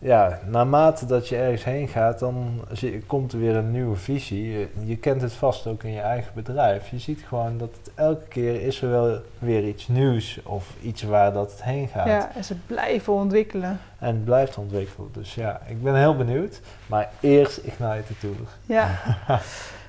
ja, 0.03 0.38
naarmate 0.47 1.07
dat 1.07 1.29
je 1.29 1.37
ergens 1.37 1.65
heen 1.65 1.88
gaat, 1.88 2.19
dan 2.19 2.65
komt 3.07 3.33
er 3.33 3.38
weer 3.38 3.57
een 3.57 3.71
nieuwe 3.71 3.97
visie. 3.97 4.69
Je, 4.85 4.97
kent 4.97 5.23
het 5.23 5.33
vast 5.33 5.67
ook 5.67 5.83
in 5.83 5.93
je 5.93 6.01
eigen 6.01 6.33
bedrijf. 6.35 6.88
Je 6.88 6.99
ziet 6.99 7.25
gewoon 7.29 7.59
dat 7.59 7.71
het 7.83 7.95
elke 7.95 8.29
keer 8.29 8.62
is 8.62 8.83
er 8.83 8.91
wel 8.91 9.21
weer 9.38 9.65
iets 9.65 9.88
nieuws 9.88 10.41
of 10.45 10.75
iets 10.81 11.03
waar 11.03 11.33
dat 11.33 11.51
het 11.51 11.62
heen 11.62 11.88
gaat. 11.88 12.07
Ja, 12.07 12.31
en 12.35 12.45
ze 12.45 12.55
blijven 12.67 13.12
ontwikkelen. 13.12 13.81
En 13.99 14.15
het 14.15 14.25
blijft 14.25 14.59
ontwikkelen. 14.59 15.09
Dus 15.12 15.35
ja, 15.35 15.61
ik 15.67 15.83
ben 15.83 15.97
heel 15.97 16.17
benieuwd. 16.17 16.61
Maar 16.87 17.11
eerst 17.21 17.57
Ignite 17.57 18.19
Tour. 18.21 18.37
Ja, 18.67 18.88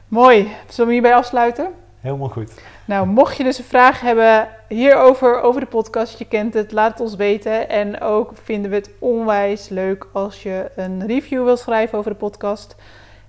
mooi. 0.07 0.47
Zullen 0.67 0.87
we 0.87 0.93
hierbij 0.93 1.15
afsluiten? 1.15 1.69
Helemaal 2.03 2.29
goed. 2.29 2.61
Nou, 2.85 3.07
mocht 3.07 3.37
je 3.37 3.43
dus 3.43 3.57
een 3.57 3.63
vraag 3.63 4.01
hebben 4.01 4.47
hierover, 4.67 5.41
over 5.41 5.61
de 5.61 5.67
podcast, 5.67 6.19
je 6.19 6.25
kent 6.25 6.53
het, 6.53 6.71
laat 6.71 6.91
het 6.91 6.99
ons 6.99 7.15
weten. 7.15 7.69
En 7.69 8.01
ook 8.01 8.31
vinden 8.33 8.71
we 8.71 8.77
het 8.77 8.89
onwijs 8.99 9.69
leuk 9.69 10.07
als 10.11 10.43
je 10.43 10.71
een 10.75 11.07
review 11.07 11.43
wilt 11.43 11.59
schrijven 11.59 11.97
over 11.97 12.11
de 12.11 12.17
podcast. 12.17 12.75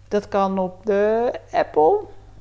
Dat 0.09 0.29
kan 0.29 0.59
op 0.59 0.87
de 0.87 1.33
Apple. 1.53 2.01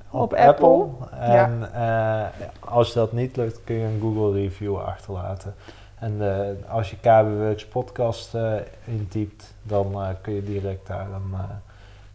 Op, 0.10 0.34
Apple. 0.34 0.86
En 1.20 1.70
ja. 1.74 2.32
uh, 2.32 2.46
als 2.60 2.94
dat 2.94 3.12
niet 3.12 3.36
lukt, 3.36 3.64
kun 3.64 3.76
je 3.76 3.86
een 3.86 4.00
Google 4.02 4.42
review 4.42 4.78
achterlaten. 4.78 5.56
En 6.00 6.18
uh, 6.22 6.72
als 6.72 6.90
je 6.90 6.96
KB 6.96 7.38
Works 7.38 7.66
podcast 7.66 8.36
uh, 8.36 8.54
intypt, 8.86 9.54
dan 9.62 10.16
kun 10.22 10.34
je 10.34 10.44
direct 10.44 10.88
daar 10.88 11.08
een, 11.12 11.36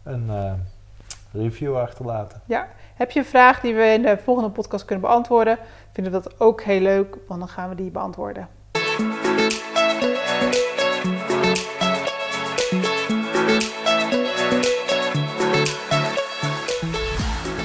een 0.03 0.57
review 1.31 1.77
achterlaten. 1.77 2.41
Ja, 2.45 2.67
heb 2.99 3.11
je 3.11 3.19
een 3.19 3.25
vraag 3.25 3.59
die 3.59 3.75
we 3.75 3.85
in 3.85 4.01
de 4.01 4.17
volgende 4.23 4.49
podcast 4.49 4.85
kunnen 4.85 5.05
beantwoorden? 5.05 5.57
Vinden 5.91 6.13
we 6.13 6.21
dat 6.21 6.39
ook 6.39 6.61
heel 6.61 6.79
leuk, 6.79 7.17
want 7.27 7.39
dan 7.39 7.49
gaan 7.49 7.69
we 7.69 7.75
die 7.75 7.91
beantwoorden. 7.91 8.47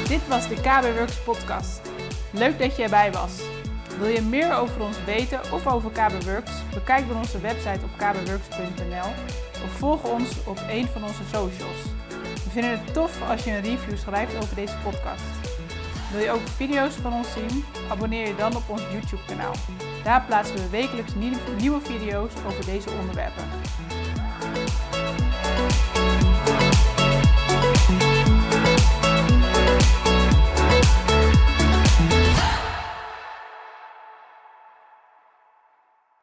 Dit 0.09 0.29
was 0.29 0.49
de 0.49 0.55
KB 0.61 0.97
Works 0.97 1.23
podcast. 1.23 1.81
Leuk 2.33 2.59
dat 2.59 2.77
je 2.77 2.83
erbij 2.83 3.12
was. 3.12 3.42
Wil 3.99 4.09
je 4.09 4.23
meer 4.23 4.57
over 4.57 4.83
ons 4.83 5.05
weten 5.05 5.40
of 5.53 5.66
over 5.66 5.90
KB 5.90 6.25
Works? 6.25 6.53
Bekijk 6.75 7.09
dan 7.09 7.16
onze 7.16 7.40
website 7.40 7.85
op 7.85 7.90
kbworks.nl 7.97 9.11
of 9.64 9.70
volg 9.70 10.12
ons 10.12 10.44
op 10.47 10.59
een 10.68 10.87
van 10.87 11.03
onze 11.03 11.25
socials 11.25 12.04
vinden 12.55 12.81
het 12.81 12.95
tof 12.95 13.31
als 13.31 13.45
je 13.45 13.51
een 13.51 13.61
review 13.61 13.97
schrijft 13.97 14.37
over 14.37 14.55
deze 14.55 14.75
podcast. 14.83 15.23
Wil 16.12 16.21
je 16.21 16.31
ook 16.31 16.49
video's 16.57 16.95
van 16.95 17.12
ons 17.12 17.33
zien? 17.33 17.64
Abonneer 17.90 18.27
je 18.27 18.37
dan 18.37 18.57
op 18.57 18.69
ons 18.69 18.83
YouTube-kanaal. 18.93 19.55
Daar 20.05 20.25
plaatsen 20.27 20.57
we 20.57 20.69
wekelijks 20.69 21.12
nieuwe 21.59 21.81
video's 21.81 22.33
over 22.47 22.64
deze 22.64 22.90
onderwerpen. 23.01 23.45